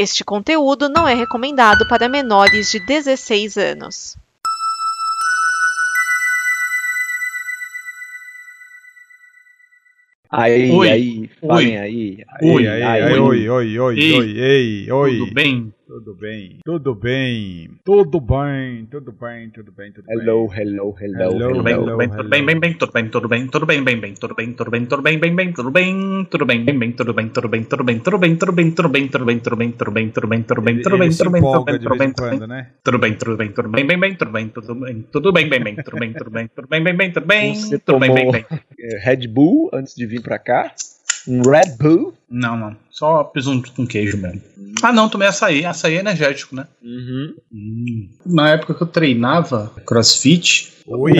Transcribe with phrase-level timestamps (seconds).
[0.00, 4.16] Este conteúdo não é recomendado para menores de 16 anos.
[10.30, 10.88] Aí, Oi.
[10.88, 11.76] aí, falem Oi.
[11.76, 12.24] aí.
[12.40, 14.12] Oi, aí, Aí, aí, aí, oi, oi, oi, Ei.
[14.14, 15.18] oi, ei, oi.
[15.18, 15.74] Tudo bem?
[15.90, 20.18] Tudo bem, tudo bem, tudo bem, tudo bem, tudo bem, tudo bem.
[20.20, 23.48] Hello, hello, hello, Tudo bem, tudo bem, tudo bem, bem, bem, tudo bem, tudo bem,
[23.48, 26.46] tudo bem, bem, bem, tudo bem, tudo bem, tudo bem, bem, bem, tudo bem, tudo
[26.46, 29.10] bem, bem, bem, tudo bem, tudo bem, tudo bem, tudo bem, tudo bem, tudo bem,
[29.10, 31.64] tudo bem, tudo bem, tudo bem, tudo bem, tudo bem, tudo bem, tudo bem, tudo
[31.66, 32.70] bem, tudo bem, tudo bem, né?
[32.84, 35.64] tudo bem, tudo bem, tudo bem, bem, bem, tudo bem, tudo bem, tudo bem, bem,
[35.64, 37.52] bem, tudo bem, tudo bem, tudo bem, bem, bem, tudo bem,
[37.84, 38.46] tudo bem, bem, bem.
[38.78, 40.72] eh, Red Bull antes de vir pra cá?
[41.26, 42.14] Um Red Bull?
[42.30, 44.40] Não, não, só presunto com queijo mesmo.
[44.82, 46.66] Ah, não, tomei açaí, açaí é energético, né?
[46.82, 47.34] Uhum.
[48.24, 51.12] Na época que eu treinava crossfit, Oi,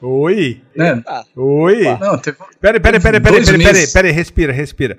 [0.00, 1.02] oi, né?
[1.36, 1.84] Oi.
[2.00, 3.92] Não, teve, Pera, pera, pera, pera, Dois pera, pera, meses.
[3.92, 4.98] pera, respira, respira.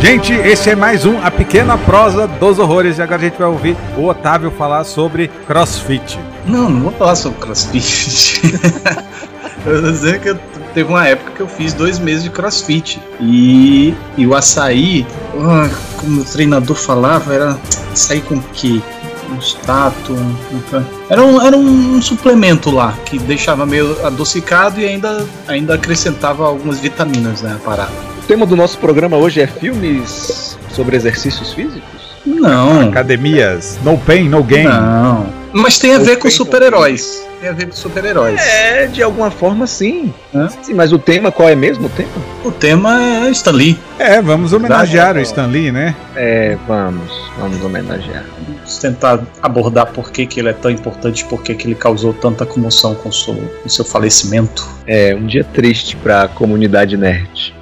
[0.00, 3.48] Gente, esse é mais um A Pequena Prosa dos Horrores e agora a gente vai
[3.48, 6.18] ouvir o Otávio falar sobre CrossFit.
[6.46, 8.40] Não, não vou falar sobre crossfit.
[9.66, 10.38] eu vou dizer que eu-
[10.72, 13.00] teve uma época que eu fiz dois meses de crossfit.
[13.20, 15.06] E, e o açaí,
[15.38, 17.58] ah, como o treinador falava, era
[17.92, 18.82] açaí com que?
[19.30, 20.12] Um stato.
[20.12, 26.46] um- Era um, era um suplemento lá que deixava meio adocicado e ainda, ainda acrescentava
[26.46, 27.92] algumas vitaminas né, na parada.
[28.30, 32.16] O tema do nosso programa hoje é filmes sobre exercícios físicos?
[32.24, 32.82] Não.
[32.82, 34.68] Academias, no pain, no gain.
[34.68, 35.39] Não.
[35.52, 37.26] Mas tem a ver com Open super-heróis.
[37.40, 38.40] Tem a ver com super-heróis.
[38.40, 40.12] É, de alguma forma sim.
[40.34, 40.48] Hã?
[40.62, 42.10] Sim, mas o tema, qual é mesmo o tema?
[42.44, 43.78] O tema é Stan Lee.
[43.98, 45.96] É, vamos homenagear o Stan Lee, né?
[46.14, 48.24] É, vamos, vamos homenagear.
[48.46, 52.12] Vamos tentar abordar por que, que ele é tão importante, por que, que ele causou
[52.12, 54.68] tanta comoção com o seu, com seu falecimento.
[54.86, 57.54] É um dia triste pra comunidade nerd.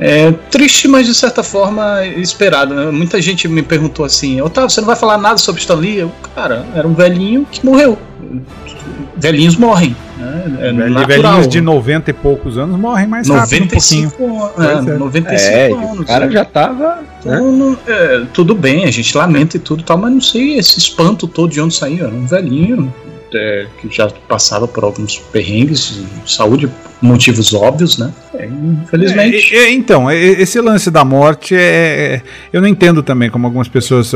[0.00, 2.74] É triste, mas de certa forma esperado.
[2.74, 2.90] Né?
[2.90, 5.98] Muita gente me perguntou assim: Otávio, você não vai falar nada sobre Stan Lee?
[5.98, 7.98] Eu, cara, era um velhinho que morreu.
[9.16, 9.94] Velhinhos morrem.
[10.16, 10.44] Né?
[10.60, 11.06] É.
[11.06, 14.12] Velhinhos de 90 e poucos anos morrem mais rápido um pouquinho.
[14.18, 14.98] 95, é, é.
[14.98, 16.00] 95 É, e anos.
[16.00, 16.32] o cara né?
[16.32, 16.96] já tava.
[16.96, 17.02] né?
[17.20, 20.78] Então, é, tudo bem, a gente lamenta e tudo e tal, mas não sei esse
[20.78, 22.06] espanto todo de onde saiu.
[22.06, 22.92] Era um velhinho
[23.34, 26.68] é, que já passava por alguns perrengues de saúde,
[27.00, 28.12] motivos óbvios, né?
[28.34, 29.54] É, infelizmente.
[29.54, 33.46] É, é, então, é, esse lance da morte é, é- Eu não entendo também como
[33.46, 34.12] algumas pessoas.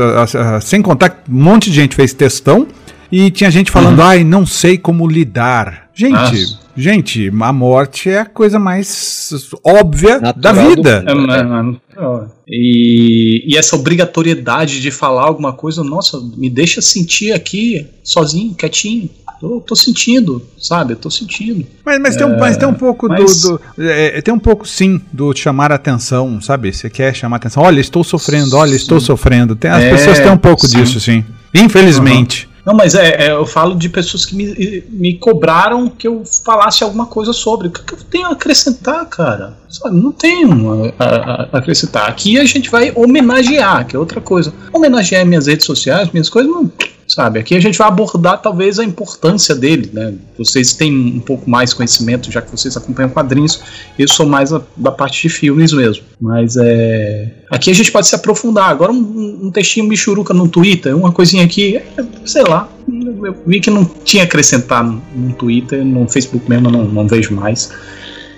[0.61, 2.67] sem contar que um monte de gente fez textão
[3.11, 5.87] e tinha gente falando, ai, não sei como lidar.
[5.93, 6.64] Gente, Nossa.
[6.75, 9.29] Gente, a morte é a coisa mais
[9.63, 11.03] óbvia da Natural do vida.
[11.07, 17.31] É, mano, ó, e, e essa obrigatoriedade de falar alguma coisa, nossa, me deixa sentir
[17.33, 19.09] aqui, sozinho, quietinho.
[19.39, 20.93] Tô, tô sentindo, sabe?
[20.93, 21.65] Eu tô sentindo.
[21.85, 23.57] Mas, mas, tem um, mas tem um pouco mas- do.
[23.57, 26.71] do- é, tem um pouco, sim, do chamar atenção, sabe?
[26.71, 27.61] Você quer chamar a atenção.
[27.61, 29.07] Olha, estou sofrendo, olha, estou Sim.
[29.07, 29.53] sofrendo.
[29.53, 30.77] Tem, as É, pessoas têm um pouco sim.
[30.81, 31.23] disso, sim.
[31.53, 32.47] Infelizmente.
[32.65, 36.83] Não, mas é, é, eu falo de pessoas que me, me cobraram que eu falasse
[36.83, 37.67] alguma coisa sobre.
[37.67, 39.55] O que, que eu tenho a acrescentar, cara?
[39.69, 42.09] Sabe, não tenho a, a- a acrescentar.
[42.09, 44.51] Aqui a gente vai homenagear, que é outra coisa.
[44.73, 46.71] Homenagear minhas redes sociais, minhas coisas, não.
[47.07, 50.13] Sabe, aqui a gente vai abordar talvez a importância dele, né?
[50.37, 53.61] Vocês têm um pouco mais conhecimento, já que vocês acompanham quadrinhos.
[53.97, 56.03] Eu sou mais a- da parte de filmes mesmo.
[56.19, 57.31] Mas é.
[57.51, 58.69] Aqui a gente pode se aprofundar.
[58.71, 61.83] Agora um, um textinho michuruca no Twitter, uma coisinha aqui, é,
[62.25, 62.67] sei lá.
[62.87, 67.71] Eu vi que não tinha acrescentar no, Twitter, no Facebook mesmo não, não vejo mais.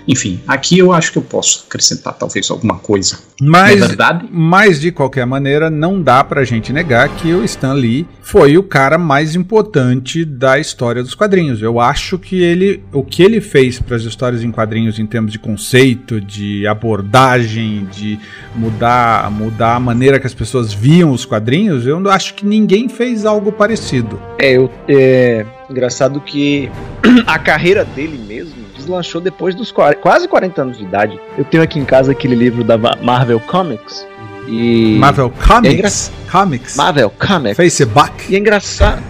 [0.08, 3.18] Enfim, aqui eu acho que eu posso acrescentar talvez alguma coisa.
[3.40, 4.26] Mas, é verdade?
[4.30, 8.62] mas, de qualquer maneira, não dá pra gente negar que o Stan Lee foi o
[8.62, 11.60] cara mais importante da história dos quadrinhos.
[11.60, 15.30] Eu acho que ele, o que ele fez para as histórias em quadrinhos em termos
[15.30, 18.18] de conceito, de abordagem, de
[18.56, 22.88] mudar, mudar a maneira que as pessoas viam os quadrinhos, eu não acho que ninguém
[22.88, 24.20] fez algo parecido.
[24.38, 26.70] É, eu, é engraçado que
[27.26, 31.20] a carreira dele mesmo deslanchou depois dos qua- quase 40 anos de idade.
[31.36, 34.06] Eu tenho aqui em casa aquele livro da Ma- Marvel Comics
[34.48, 37.56] e Marvel É Comics, engra- Comics, Marvel Comics.
[37.56, 38.12] Facebook.
[38.30, 39.02] E é engraçado,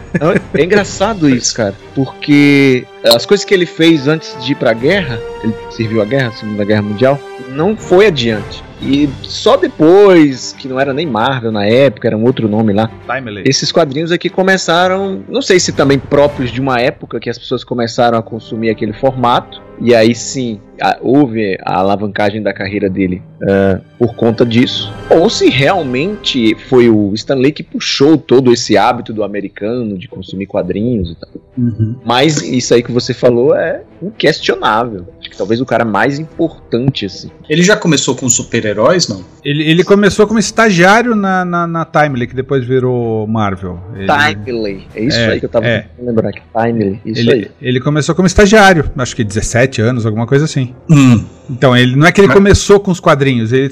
[0.55, 5.19] é engraçado isso, cara, porque as coisas que ele fez antes de ir pra guerra,
[5.45, 7.19] ele serviu a guerra, a Segunda Guerra Mundial,
[7.51, 8.65] não foi adiante.
[8.81, 12.89] E só depois, que não era nem Marvel na época, era um outro nome lá,
[13.09, 13.43] Timely.
[13.45, 17.65] esses quadrinhos aqui começaram, não sei se também próprios de uma época que as pessoas
[17.65, 23.23] começaram a consumir aquele formato, e aí sim a, houve a alavancagem da carreira dele
[23.43, 29.13] uh, por conta disso, ou se realmente foi o Stanley que puxou todo esse hábito
[29.13, 31.31] do americano de consumir quadrinhos e tal.
[31.57, 31.97] Uhum.
[32.05, 35.09] Mas isso aí que você falou é inquestionável.
[35.19, 37.31] Acho que talvez o cara mais importante, assim.
[37.49, 39.25] Ele já começou com super-heróis, não?
[39.45, 43.81] Ele, ele começou como estagiário na, na, na Timely, que depois virou Marvel.
[43.97, 44.07] Ele...
[44.07, 45.81] Timely, é isso é, aí que eu tava é.
[45.81, 47.51] tentando lembrar, que Timely, isso ele, aí.
[47.61, 50.75] Ele começou como estagiário, acho que 17 anos, alguma coisa assim.
[50.91, 51.25] Hum.
[51.51, 52.37] Então, ele não é que ele Mas...
[52.37, 53.71] começou com os quadrinhos, ele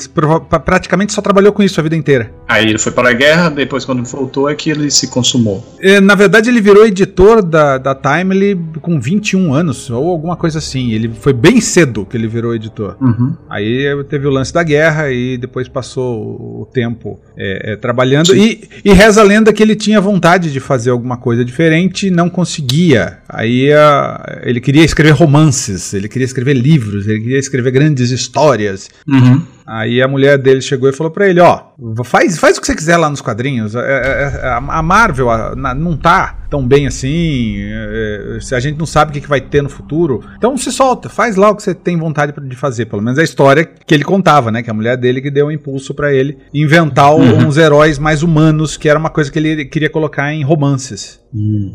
[0.64, 2.32] praticamente só trabalhou com isso a vida inteira.
[2.48, 5.64] Aí ele foi para a guerra, depois quando voltou é que ele se consumou.
[5.80, 10.58] É, na verdade, ele virou editor da, da Timely com 21 anos, ou alguma coisa
[10.58, 10.92] assim.
[10.92, 12.96] Ele foi bem cedo que ele virou editor.
[13.00, 13.34] Uhum.
[13.48, 18.34] Aí teve o lance da guerra e depois passou o tempo é, é, trabalhando.
[18.34, 22.10] E, e, reza a lenda que ele tinha vontade de fazer alguma coisa diferente e
[22.10, 23.18] não conseguia.
[23.28, 28.88] Aí a, ele queria escrever romances, ele queria escrever livros, ele queria escrever grandes histórias.
[29.06, 29.42] Uhum.
[29.66, 31.60] Aí a mulher dele chegou e falou para ele: Ó,
[32.04, 33.74] faz, faz o que você quiser lá nos quadrinhos.
[33.74, 35.26] É, é, é, a Marvel
[35.56, 37.56] não tá tão bem assim.
[38.40, 40.22] Se a gente não sabe o que, que vai ter no futuro.
[40.36, 42.86] Então se solta, faz lá o que você tem vontade de fazer.
[42.86, 44.62] Pelo menos a história que ele contava, né?
[44.62, 47.48] Que a mulher dele que deu um impulso para ele inventar uhum.
[47.48, 51.18] uns heróis mais humanos, que era uma coisa que ele queria colocar em romances.
[51.34, 51.74] Hum.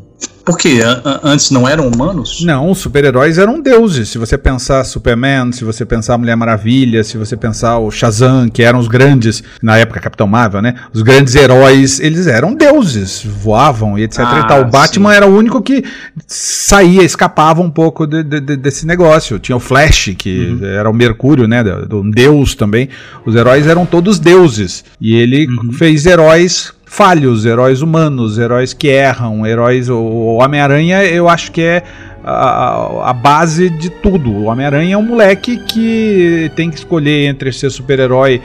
[0.51, 0.79] Por quê?
[1.23, 2.43] Antes não eram humanos?
[2.43, 4.09] Não, os super-heróis eram deuses.
[4.09, 8.61] Se você pensar Superman, se você pensar Mulher Maravilha, se você pensar o Shazam, que
[8.61, 10.75] eram os grandes, na época Capitão Marvel, né?
[10.93, 14.61] Os grandes heróis, eles eram deuses, voavam e etc ah, e tal.
[14.63, 15.15] O Batman sim.
[15.15, 15.85] era o único que
[16.27, 19.39] saía, escapava um pouco de, de, de, desse negócio.
[19.39, 20.65] Tinha o Flash, que uhum.
[20.65, 21.63] era o Mercúrio, né?
[21.93, 22.89] Um deus também.
[23.25, 24.83] Os heróis eram todos deuses.
[24.99, 25.71] E ele uhum.
[25.71, 29.87] fez heróis falhos, heróis humanos, heróis que erram, heróis.
[29.87, 31.83] O Homem-Aranha, eu acho que é
[32.23, 34.31] a, a, base de tudo.
[34.31, 38.41] O Homem-Aranha é um moleque que tem que escolher entre ser super-herói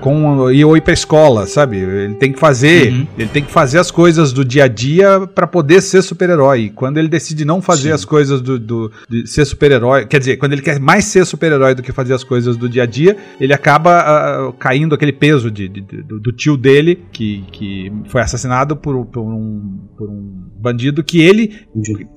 [0.00, 1.78] com e ou ir pra escola, sabe?
[1.78, 3.06] Ele tem que fazer, uhum.
[3.18, 6.72] ele tem que fazer as coisas do dia a dia para poder ser super-herói.
[6.74, 7.94] Quando ele decide não fazer Sim.
[7.94, 11.74] as coisas do, do de ser super-herói, quer dizer, quando ele quer mais ser super-herói
[11.74, 15.50] do que fazer as coisas do dia a dia, ele acaba uh, caindo aquele peso
[15.50, 20.42] de, de, de do, tio dele que, que foi assassinado por, por, um, por um
[20.58, 21.66] bandido que ele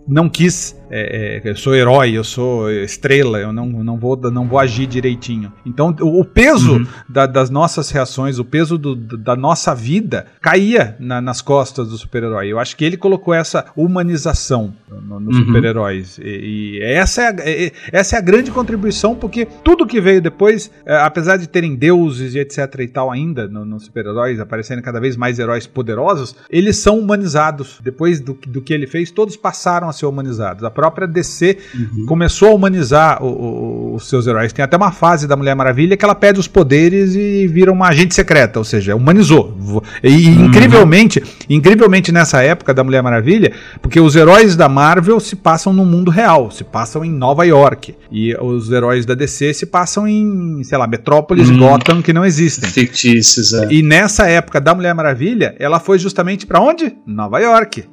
[0.08, 0.85] não quis Peace.
[0.90, 4.86] É, é, eu sou herói, eu sou estrela, eu não, não, vou, não vou agir
[4.86, 5.52] direitinho.
[5.66, 6.88] Então, o, o peso uhum.
[7.08, 11.98] da, das nossas reações, o peso do, da nossa vida caía na, nas costas do
[11.98, 12.48] super-herói.
[12.48, 15.46] Eu acho que ele colocou essa humanização nos no uhum.
[15.46, 16.18] super-heróis.
[16.20, 20.22] E, e, essa, é a, é, essa é a grande contribuição, porque tudo que veio
[20.22, 24.82] depois, é, apesar de terem deuses e etc e tal ainda nos no super-heróis, aparecendo
[24.82, 27.80] cada vez mais heróis poderosos, eles são humanizados.
[27.84, 30.64] Depois do, do que ele fez, todos passaram a ser humanizados.
[30.76, 32.06] Própria DC uhum.
[32.06, 34.52] começou a humanizar o, o, os seus heróis.
[34.52, 37.88] Tem até uma fase da Mulher Maravilha que ela perde os poderes e vira uma
[37.88, 39.56] agente secreta, ou seja, humanizou.
[40.04, 40.46] E uhum.
[40.46, 45.86] incrivelmente, incrivelmente nessa época da Mulher Maravilha, porque os heróis da Marvel se passam no
[45.86, 47.96] mundo real, se passam em Nova York.
[48.12, 51.58] E os heróis da DC se passam em, sei lá, Metrópolis, uhum.
[51.58, 52.70] Gotham, que não existem.
[52.70, 53.68] Fictícios, é.
[53.72, 56.94] E nessa época da Mulher Maravilha, ela foi justamente para onde?
[57.08, 57.86] Nova York.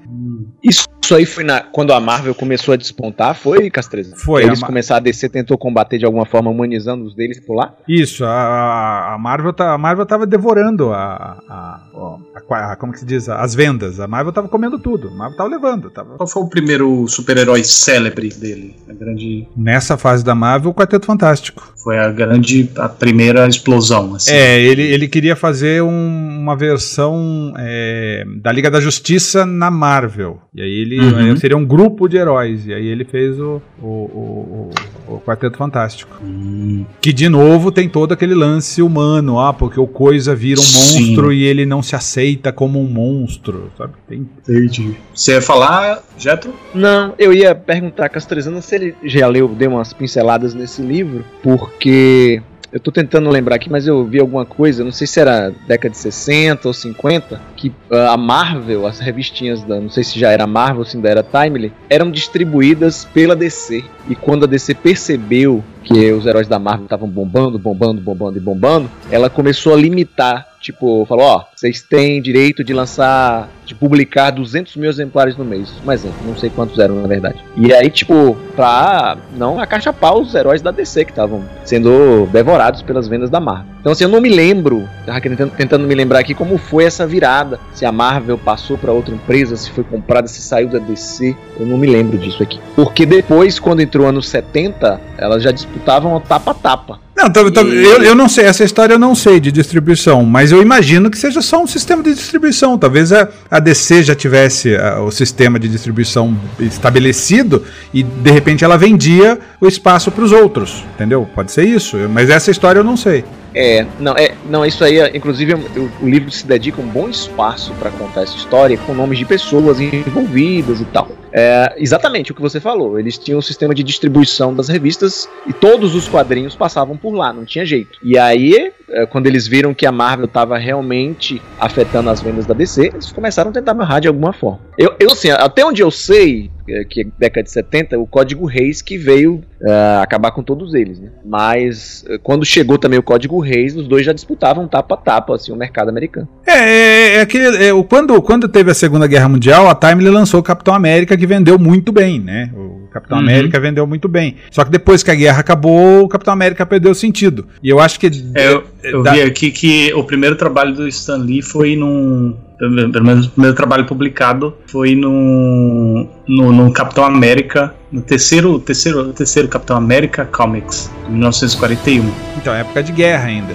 [0.63, 4.15] Isso aí foi na, quando a Marvel começou a despontar, foi, Castreza?
[4.17, 4.45] Foi.
[4.45, 7.75] Eles começaram a descer, tentou combater de alguma forma, humanizando os deles por lá?
[7.89, 13.01] Isso, a, a Marvel, tá, a Marvel tava devorando a, a, a, a, Como que
[13.01, 13.29] se diz?
[13.29, 14.01] As vendas.
[14.01, 15.09] A Marvel tava comendo tudo.
[15.09, 15.91] A Marvel tava levando.
[15.91, 16.17] Tava...
[16.17, 18.77] Qual foi o primeiro super-herói célebre dele?
[18.89, 19.49] A grande.
[19.57, 21.73] Nessa fase da Marvel, o Quarteto Fantástico.
[21.77, 22.71] Foi a grande.
[22.77, 24.15] a primeira explosão.
[24.15, 24.33] Assim.
[24.33, 30.41] É, ele, ele queria fazer um, uma versão é, da Liga da Justiça na Marvel.
[30.55, 31.37] E aí ele uhum.
[31.37, 32.67] seria um grupo de heróis.
[32.67, 34.71] E aí ele fez o, o, o,
[35.09, 36.19] o, o Quarteto Fantástico.
[36.23, 36.85] Uhum.
[37.01, 41.07] Que de novo tem todo aquele lance humano, ah, porque o Coisa vira um Sim.
[41.07, 43.93] monstro e ele não se aceita como um monstro, sabe?
[44.09, 44.29] Tem...
[44.49, 44.97] Entendi.
[45.15, 46.53] Você ia falar, Jetro?
[46.75, 51.25] Não, eu ia perguntar a Castrezano se ele já leu, deu umas pinceladas nesse livro,
[51.43, 55.53] porque eu tô tentando lembrar aqui, mas eu vi alguma coisa, não sei se era
[55.67, 60.19] década de 60 ou 50, que uh, a Marvel, as revistinhas da, não sei se
[60.19, 63.85] já era Marvel se ainda era Timely, eram distribuídas pela DC.
[64.09, 68.41] E quando a DC percebeu que os heróis da Marvel estavam bombando, bombando, bombando e
[68.41, 74.31] bombando, ela começou a limitar tipo, falou, ó, vocês têm direito de lançar, de publicar
[74.31, 75.69] 200 mil exemplares no mês.
[75.85, 77.45] Um exemplo, não sei quantos eram na verdade.
[77.57, 83.09] E aí, tipo, pra não acachapar os heróis da DC que estavam sendo devorados pelas
[83.09, 83.73] vendas da Marvel.
[83.81, 87.05] Então, assim, eu não me lembro, tava tentando, tentando me lembrar aqui como foi essa
[87.05, 87.59] virada.
[87.75, 91.35] Se a Marvel passou para outra empresa, se foi comprada, se saiu da DC.
[91.59, 92.61] Eu não me lembro disso aqui.
[92.77, 97.01] Porque depois, quando entrou anos 70, elas já disputavam tapa a tapa.
[97.17, 97.85] Não, tô, tô, e...
[97.85, 101.19] eu, eu não sei, essa história eu não sei de distribuição, mas eu imagino que
[101.19, 102.77] seja só um sistema de distribuição.
[102.77, 108.65] Talvez a, a DC já tivesse a, o sistema de distribuição estabelecido e de repente
[108.65, 111.29] ela vendia o espaço para os outros, entendeu?
[111.35, 113.25] Pode ser isso, mas essa história eu não sei.
[113.55, 117.73] É, não, é, não, isso aí, inclusive, o, o livro se dedica um bom espaço
[117.79, 121.09] para contar essa história com nomes de pessoas envolvidas e tal.
[121.33, 122.99] É, exatamente o que você falou.
[122.99, 127.33] Eles tinham um sistema de distribuição das revistas e todos os quadrinhos passavam por lá,
[127.33, 127.99] não tinha jeito.
[128.03, 132.55] E aí, é, quando eles viram que a Marvel estava realmente afetando as vendas da
[132.55, 134.61] DC, eles começaram a tentar amarrar de alguma forma.
[134.77, 136.51] Eu, eu assim, até onde eu sei,
[136.89, 140.99] que é década de 70, o Código Reis que veio uh, acabar com todos eles,
[140.99, 141.11] né?
[141.25, 145.53] Mas quando chegou também o Código Reis, os dois já disputavam tapa a tapa, assim,
[145.53, 146.29] o mercado americano.
[146.47, 150.41] É, é, é aquele, é, quando, quando teve a Segunda Guerra Mundial, a Time lançou
[150.41, 152.51] o Capitão América que vendeu muito bem, né?
[152.55, 153.25] O Capitão uhum.
[153.25, 154.37] América vendeu muito bem.
[154.51, 157.47] Só que depois que a guerra acabou, o Capitão América perdeu sentido.
[157.63, 158.07] E eu acho que.
[158.35, 159.13] É, eu, eu da...
[159.13, 163.57] vi aqui que o primeiro trabalho do Stan Lee foi num pelo menos o primeiro
[163.57, 170.91] trabalho publicado foi no, no, no, Capitão América, no terceiro, terceiro, terceiro Capitão América Comics,
[171.05, 172.11] de 1941.
[172.37, 173.55] Então, época de guerra ainda.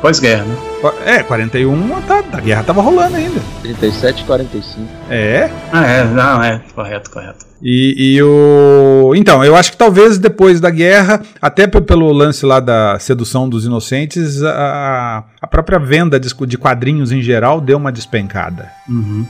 [0.00, 0.56] Pós-guerra, né?
[1.04, 3.40] É, 41, tá, a guerra tava rolando ainda.
[3.62, 4.88] 37 e 45.
[5.10, 5.50] É?
[5.72, 7.46] Ah, é, não, é, correto, correto.
[7.62, 9.14] E, e, o.
[9.16, 13.64] Então, eu acho que talvez depois da guerra, até pelo lance lá da sedução dos
[13.64, 18.70] inocentes, a, a própria venda de, de quadrinhos em geral deu uma despencada.
[18.88, 19.26] Uhum.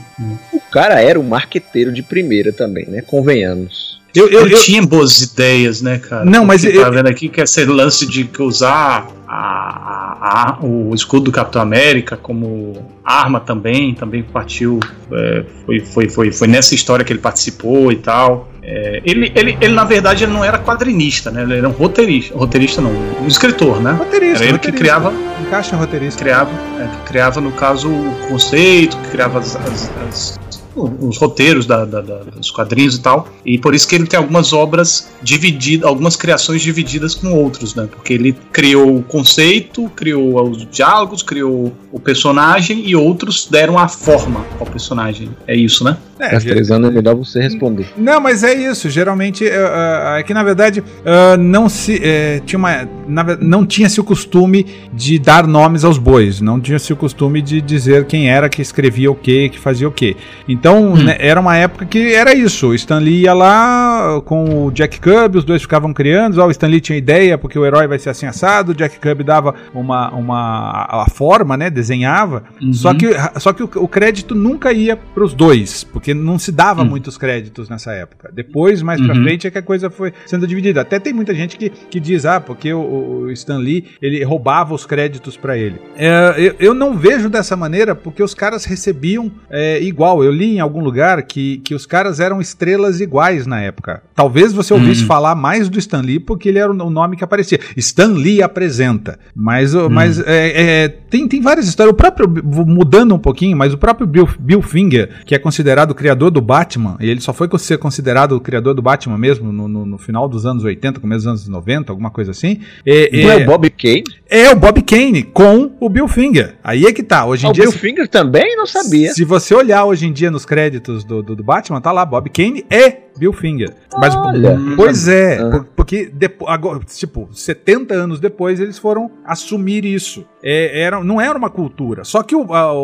[0.51, 3.01] O cara era um marqueteiro de primeira também, né?
[3.01, 3.97] Convenhamos.
[4.15, 6.25] Eu, eu, eu, tinha boas ideias, né, cara?
[6.25, 6.63] Não, mas.
[6.63, 11.31] Tá eu, tá vendo aqui que esse lance de usar a, a, o escudo do
[11.31, 12.73] Capitão América como
[13.05, 14.79] arma também, também partiu,
[15.11, 18.49] é, foi, foi, foi, foi nessa história que ele participou e tal.
[18.63, 21.43] É, ele, ele, ele, na verdade, ele não era quadrinista, né?
[21.43, 23.91] Ele era um roteirista, roteirista não, um escritor, né?
[23.91, 24.37] Roteirista.
[24.37, 24.71] Era ele roteirista.
[24.71, 25.13] que criava.
[25.45, 26.19] Encaixa roteirista.
[26.19, 30.39] Criava, é, que criava, no caso, o conceito, que criava as, as, as
[30.77, 33.27] os roteiros da, da, da, dos quadrinhos e tal.
[33.45, 37.87] E por isso que ele tem algumas obras divididas, algumas criações divididas com outros, né?
[37.89, 43.87] Porque ele criou o conceito, criou os diálogos, criou o personagem e outros deram a
[43.87, 45.29] forma ao personagem.
[45.47, 45.97] É isso, né?
[46.19, 47.87] É, Castrizando é melhor você responder.
[47.97, 48.89] Não, mas é isso.
[48.89, 54.03] Geralmente uh, que na verdade uh, não se uh, tinha uma, na, não tinha-se o
[54.03, 58.61] costume de dar nomes aos bois, não tinha-se o costume de dizer quem era que
[58.61, 60.15] escrevia o que, que fazia o que.
[60.47, 61.03] Então hum.
[61.03, 62.69] né, era uma época que era isso.
[62.69, 66.39] O Stan Lee ia lá com o Jack Kirby, os dois ficavam criando.
[66.39, 68.71] Ó, o Stan Lee tinha ideia porque o herói vai ser assim assado.
[68.71, 71.69] O Jack Kirby dava uma, uma a forma, né?
[71.69, 72.43] Desenhava.
[72.61, 72.73] Uhum.
[72.73, 73.07] Só que
[73.39, 76.83] só que o, o crédito nunca ia para os dois, porque porque não se dava
[76.83, 76.85] hum.
[76.85, 78.31] muitos créditos nessa época.
[78.33, 79.07] Depois, mais uhum.
[79.07, 80.79] pra frente, é que a coisa foi sendo dividida.
[80.79, 82.79] Até tem muita gente que, que diz, ah, porque o,
[83.25, 85.81] o Stan Lee, ele roubava os créditos para ele.
[85.97, 90.23] É, eu, eu, não vejo dessa maneira, porque os caras recebiam é, igual.
[90.23, 94.01] Eu li em algum lugar que, que os caras eram estrelas iguais na época.
[94.15, 95.07] Talvez você ouvisse uhum.
[95.07, 97.59] falar mais do Stan Lee, porque ele era o nome que aparecia.
[97.75, 99.19] Stan Lee apresenta.
[99.35, 99.89] Mas, uhum.
[99.89, 101.91] mas é, é, tem, tem várias histórias.
[101.91, 102.29] O próprio,
[102.65, 106.95] mudando um pouquinho, mas o próprio Bill, Bill Finger, que é considerado criador do Batman,
[106.99, 110.29] e ele só foi ser considerado o criador do Batman mesmo no, no, no final
[110.29, 112.61] dos anos 80, começo dos anos 90, alguma coisa assim.
[112.85, 114.03] E, Não é, é o Bob Kane?
[114.29, 116.55] É o Bob Kane com o Bill Finger.
[116.63, 117.25] Aí é que tá.
[117.25, 117.63] Hoje em ah, dia.
[117.63, 118.55] O Bill Finger também?
[118.55, 119.11] Não sabia.
[119.11, 122.29] Se você olhar hoje em dia nos créditos do, do, do Batman, tá lá Bob
[122.29, 123.73] Kane e Bill Finger.
[123.97, 124.57] Mas, Olha.
[124.75, 125.65] Pois é, ah.
[125.75, 130.25] porque depois, agora, tipo, 70 anos depois eles foram assumir isso.
[130.43, 132.03] É, era, não era uma cultura.
[132.03, 132.77] Só que o, a, o,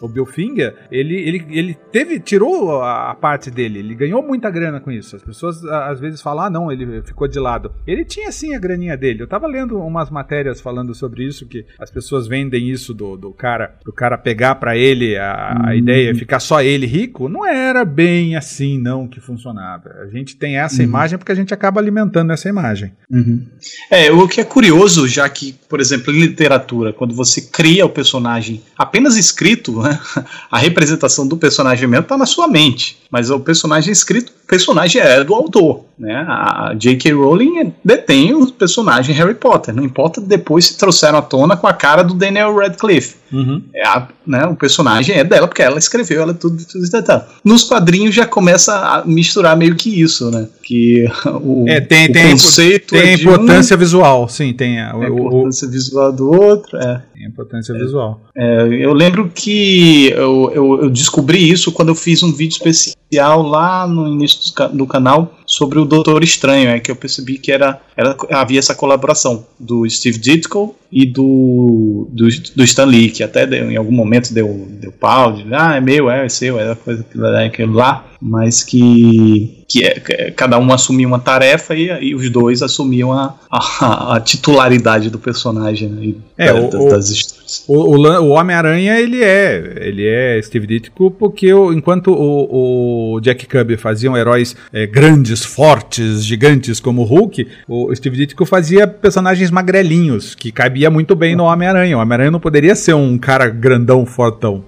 [0.00, 4.50] o Bill Finger, ele, ele, ele teve, tirou a, a, parte dele, ele ganhou muita
[4.50, 5.16] grana com isso.
[5.16, 7.72] As pessoas às vezes falam, ah, não, ele ficou de lado.
[7.86, 9.22] Ele tinha sim a graninha dele.
[9.22, 13.32] Eu tava lendo umas matérias falando sobre isso, que as pessoas vendem isso do, do
[13.32, 15.74] cara, do cara pegar para ele a, a hum.
[15.74, 17.28] ideia, ficar só ele rico.
[17.28, 19.90] Não era bem assim, não, que funcionava.
[20.02, 20.88] A gente tem essa uhum.
[20.88, 22.92] imagem porque a gente acaba alimentando essa imagem.
[23.10, 23.46] Uhum.
[23.90, 27.90] É, o que é curioso, já que, por exemplo, em literatura, quando você cria o
[27.90, 29.80] personagem apenas escrito,
[30.50, 35.00] a representação do personagem mesmo tá na sua mente, mas o personagem escrito, o personagem
[35.00, 36.24] é do autor, né?
[36.28, 37.12] A J.K.
[37.12, 41.72] Rowling detém o personagem Harry Potter, não importa depois se trouxeram à tona com a
[41.72, 43.16] cara do Daniel Radcliffe.
[43.32, 43.62] Uhum.
[43.72, 47.26] É a, né, o personagem é dela, porque ela escreveu, ela tudo, tudo isso, tá.
[47.44, 50.48] Nos quadrinhos já começa a misturar meio que isso, né?
[50.64, 51.06] Que
[51.40, 54.90] o, É, tem, o tem, conceito tem é de um, importância visual, sim, tem a,
[54.92, 57.02] a o- o- importância visual do outro, é.
[57.20, 58.20] Tem importância visual.
[58.34, 62.96] É, eu lembro que eu, eu, eu descobri isso quando eu fiz um vídeo especial
[63.42, 67.36] lá no início do, ca- do canal sobre o Doutor Estranho, é que eu percebi
[67.38, 73.10] que era, era havia essa colaboração do Steve Ditko e do, do, do Stan Lee,
[73.10, 76.28] que até deu- em algum momento deu, deu pau, de, ah, é meu, é, é
[76.28, 77.04] seu, é coisa
[77.40, 81.86] é aquilo lá, mas que, que é, que é- cada um assumia uma tarefa e,
[82.00, 86.80] e os dois assumiam a, a, a titularidade do personagem né, É, da- o- da-
[86.80, 87.64] o- das histórias.
[87.66, 92.99] O, o o Homem-Aranha, ele é, ele é Steve Ditko, porque o- enquanto o, o
[93.20, 98.86] Jack Kirby faziam heróis é, grandes, fortes, gigantes como o Hulk, o Steve Ditko fazia
[98.86, 101.96] personagens magrelinhos, que cabia muito bem no Homem-Aranha.
[101.96, 104.64] O Homem-Aranha não poderia ser um cara grandão, fortão.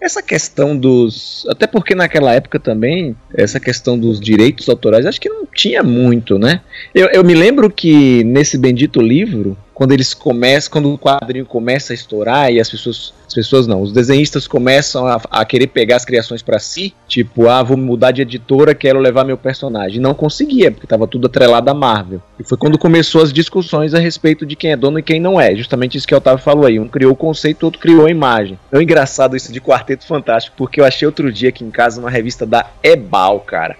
[0.00, 1.46] Essa questão dos.
[1.50, 6.38] Até porque naquela época também, essa questão dos direitos autorais, acho que não tinha muito,
[6.38, 6.62] né?
[6.94, 11.94] Eu, eu me lembro que nesse bendito livro, quando eles começam, quando o quadrinho começa
[11.94, 13.14] a estourar e as pessoas.
[13.26, 17.48] As pessoas não, os desenhistas começam a, a querer pegar as criações pra si, tipo,
[17.48, 20.00] ah, vou mudar de editora, quero levar meu personagem.
[20.00, 22.20] Não conseguia, porque tava tudo atrelado à Marvel.
[22.40, 25.40] E foi quando começou as discussões a respeito de quem é dono e quem não
[25.40, 25.54] é.
[25.54, 26.80] Justamente isso que o Otávio falou aí.
[26.80, 28.58] Um criou o conceito, outro criou a imagem.
[28.72, 32.10] É engraçado isso de Quarteto Fantástico, porque eu achei outro dia aqui em casa uma
[32.10, 33.76] revista da Ebal, cara.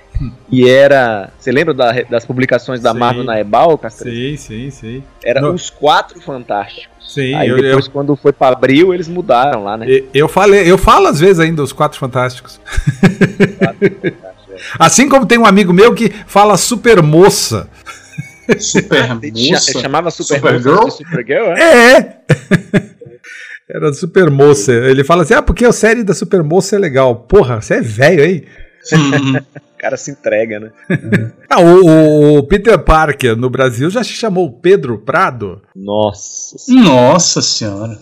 [0.50, 1.30] E era.
[1.38, 2.98] Você lembra da- das publicações da Sim.
[2.98, 4.10] Marvel na Ebal, Castro?
[4.10, 5.02] Sim, sim, sim.
[5.24, 5.54] Era Não.
[5.54, 6.88] os quatro fantásticos.
[7.06, 9.84] Sim, Aí eu, depois, quando foi pra abril, eles mudaram lá, né?
[9.88, 12.60] eu, eu falei, eu falo às vezes ainda os Quatro Fantásticos.
[14.78, 17.68] Assim como tem um amigo meu que fala super moça.
[18.58, 19.80] Super moça.
[19.80, 20.74] chamava Super Supergirl?
[20.82, 21.96] Moça de Supergirl, é?
[21.96, 22.20] É!
[23.72, 24.72] Era super moça.
[24.72, 27.14] Ele fala assim: ah, porque a série da super moça é legal.
[27.14, 28.44] Porra, você é velho aí.
[29.76, 30.70] O cara se entrega, né?
[31.48, 35.62] Ah, o, o Peter Parker no Brasil já se chamou Pedro Prado.
[35.74, 36.56] Nossa.
[36.68, 37.98] Nossa senhora.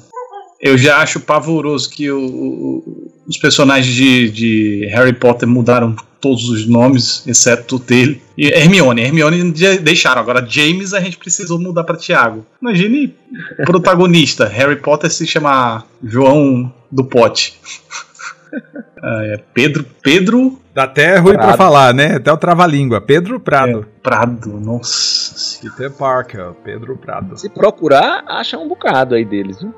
[0.61, 6.49] Eu já acho pavoroso que o- o- os personagens de, de Harry Potter mudaram todos
[6.49, 8.21] os nomes, exceto o dele.
[8.37, 9.03] E Hermione.
[9.03, 10.21] Hermione deixaram.
[10.21, 12.45] Agora, James a gente precisou mudar para Tiago.
[12.61, 13.15] Imagine
[13.61, 14.49] o protagonista.
[14.49, 17.55] Harry Potter se chama João do Pote.
[19.03, 21.57] Ah, é Pedro, Pedro Dá até ruim pra Prado.
[21.57, 22.15] falar, né?
[22.17, 23.01] Até o trava-língua.
[23.01, 23.85] Pedro Prado.
[24.01, 24.61] Prado.
[24.61, 25.61] Nossa.
[25.61, 27.37] Peter Parker, Pedro Prado.
[27.37, 29.75] Se procurar, acha um bocado aí deles, viu?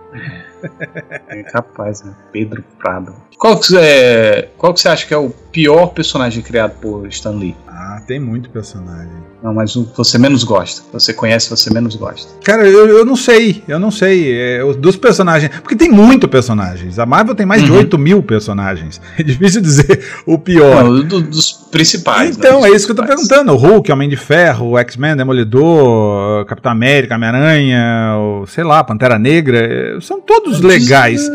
[1.29, 2.15] É capaz, né?
[2.33, 3.15] Pedro Prado.
[3.39, 7.31] Qual que, é, qual que você acha que é o pior personagem criado por Stan
[7.31, 7.57] Lee?
[7.67, 9.11] Ah, tem muito personagem.
[9.43, 10.83] Não, mas o que você menos gosta.
[10.93, 12.31] Você conhece, você menos gosta.
[12.45, 14.39] Cara, eu, eu não sei, eu não sei.
[14.39, 15.51] É, os- dos personagens.
[15.61, 16.99] Porque tem muito personagens.
[16.99, 17.79] A Marvel tem mais de Uhum.
[17.79, 19.01] 8 mil personagens.
[19.19, 20.85] É difícil dizer o pior.
[20.85, 22.37] Não, do- dos principais.
[22.37, 22.69] Então, né?
[22.69, 23.53] é isso que eu tô perguntando.
[23.53, 28.15] O Hulk, Homem de Ferro, o X-Men, Demolidor, Capitão América, Homem-Aranha,
[28.47, 31.29] sei lá, Pantera Negra, eh, são todos legais.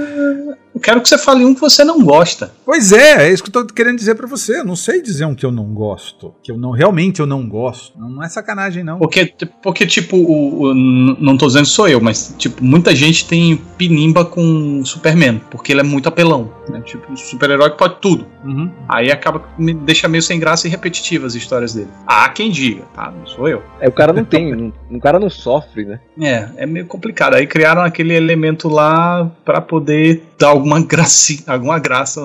[0.76, 2.52] Eu quero que você fale um que você não gosta.
[2.66, 4.60] Pois é, é isso que eu tô querendo dizer pra você.
[4.60, 6.34] Eu não sei dizer um que eu não gosto.
[6.44, 7.98] Que eu não, realmente eu não gosto.
[7.98, 9.00] Não, não é sacanagem, não.
[9.00, 9.34] Porque,
[9.64, 13.56] porque tipo, o, o- não tô dizendo que sou eu, mas, tipo, muita gente tem
[13.78, 16.52] pinimba com o Superman, porque ele é muito apelão.
[16.70, 16.82] Né?
[16.82, 18.26] Tipo, um super-herói que pode tudo.
[18.44, 18.70] Uhum.
[18.90, 21.88] Aí acaba que me deixa meio sem graça e repetitiva as histórias dele.
[22.06, 23.12] Há quem diga, tá?
[23.18, 23.64] Não sou eu.
[23.80, 24.74] É, o cara não tem.
[24.92, 26.00] o cara não sofre, né?
[26.20, 27.36] É, é meio complicado.
[27.36, 32.22] Aí criaram aquele elemento lá pra poder dar alguma graça, alguma graça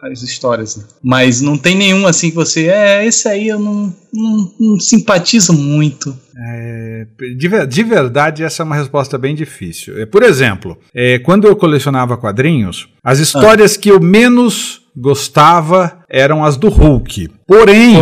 [0.00, 0.76] às histórias.
[0.76, 0.84] né?
[1.02, 2.68] Mas não tem nenhum assim que você.
[2.68, 6.16] É, esse aí eu não, não, não simpatizo muito.
[6.34, 9.98] É, de, de verdade, essa é uma resposta bem difícil.
[9.98, 16.44] É, Por exemplo, é, quando eu colecionava quadrinhos, as histórias que eu menos gostava eram
[16.44, 17.30] as do Hulk.
[17.52, 17.96] Porém,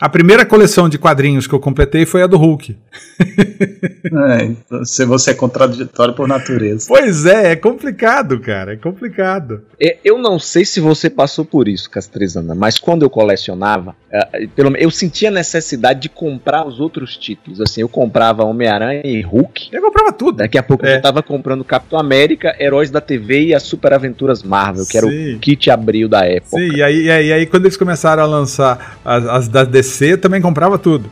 [0.00, 2.76] a primeira coleção de quadrinhos que eu completei foi a do Hulk.
[4.10, 6.86] É, então, se você é contraditório por natureza.
[6.88, 9.62] Pois é, é complicado, cara, é complicado.
[9.80, 14.48] É, Eu não sei se você passou por isso, Castrezana, mas quando eu colecionava, eh,
[14.56, 17.60] pelo menos eu sentia a necessidade de comprar os outros títulos.
[17.60, 19.68] Assim, eu comprava Homem-Aranha e Hulk.
[19.72, 20.38] Eu comprava tudo.
[20.38, 20.96] Daqui a pouco É.
[20.96, 25.06] eu tava comprando Capitão América, Heróis da TV e as Super Aventuras Marvel, que era
[25.06, 25.34] Sim.
[25.34, 26.56] o kit abril da época.
[26.56, 29.64] Sim, e aí, e aí, e aí quando eles começaram a lançar as, as da
[29.64, 31.10] DC também comprava tudo.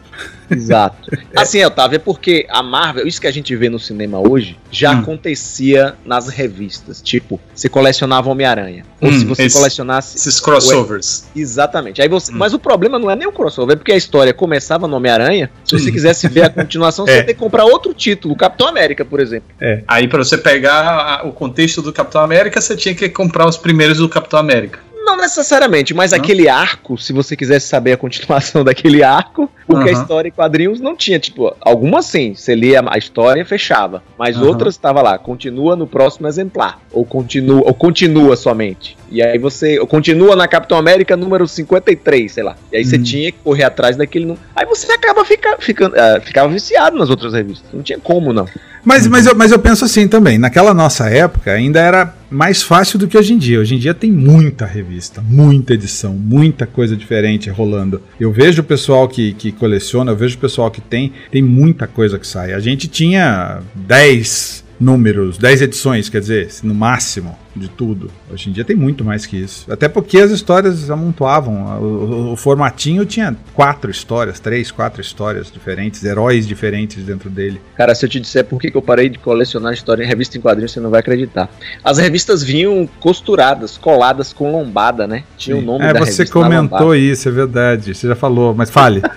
[0.49, 1.11] Exato.
[1.35, 4.93] Assim, Otávio, é porque a Marvel, isso que a gente vê no cinema hoje, já
[4.93, 5.01] Hum.
[5.01, 7.03] acontecia nas revistas.
[7.03, 8.85] Tipo, você colecionava Homem-Aranha.
[9.01, 10.17] Ou Hum, se você esse- colecionasse.
[10.17, 11.27] Esses crossovers.
[11.35, 12.01] Exatamente.
[12.01, 12.37] Aí você, Hum.
[12.39, 15.51] Mas o problema não é nem o crossover, é porque a história começava no Homem-Aranha.
[15.65, 15.93] Se você Hum.
[15.93, 17.13] quisesse ver a continuação, É.
[17.17, 19.49] você tem que comprar outro título, o Capitão América, por exemplo.
[19.89, 23.57] Aí, pra você pegar a- o contexto do Capitão América, você tinha que comprar os
[23.57, 24.79] primeiros do Capitão América.
[25.07, 29.93] Não necessariamente, mas aquele arco, se você quisesse saber a continuação daquele arco, porque a
[29.93, 30.03] Aham.
[30.03, 34.37] história em quadrinhos não tinha, tipo, algumas sim, você lia a história e fechava, mas
[34.37, 34.47] Aham.
[34.49, 38.99] outras estava lá, continua no próximo exemplar, ou continua, ou continua somente.
[39.11, 42.57] E aí você, continua na Capitão América número 53, sei lá.
[42.73, 43.03] E aí você Hum.
[43.03, 47.09] tinha que correr atrás daquele nu- Aí você acaba fica, ficando, ah, ficava viciado nas
[47.11, 47.69] outras revistas.
[47.73, 48.47] Não tinha como não.
[48.85, 52.99] Mas, mas, eu, mas eu penso assim também, naquela nossa época ainda era mais fácil
[53.01, 53.59] do que hoje em dia.
[53.59, 58.01] Hoje em dia tem muita revista, muita edição, muita coisa diferente rolando.
[58.21, 61.89] Eu vejo o pessoal que, que coleciona, eu vejo o pessoal que tem, tem muita
[61.89, 62.53] coisa que sai.
[62.53, 68.11] A gente tinha 10 números, 10 edições, quer dizer, no máximo de tudo.
[68.31, 69.71] Hoje em dia tem muito mais que isso.
[69.73, 71.79] Até porque as histórias amontoavam.
[71.81, 77.59] O, o- o formatinho tinha quatro histórias, três, quatro histórias diferentes, heróis diferentes dentro dele.
[77.75, 80.41] Cara, se eu te disser por que eu parei de colecionar história em revista em
[80.43, 81.49] quadrinhos, você não vai acreditar.
[81.83, 85.25] As revistas vinham costuradas, coladas com lombada, né?
[85.39, 86.97] Tinha o nome é, da você revista na comentou lombada.
[86.99, 87.95] isso, é verdade.
[87.95, 89.01] Você já falou, mas fale.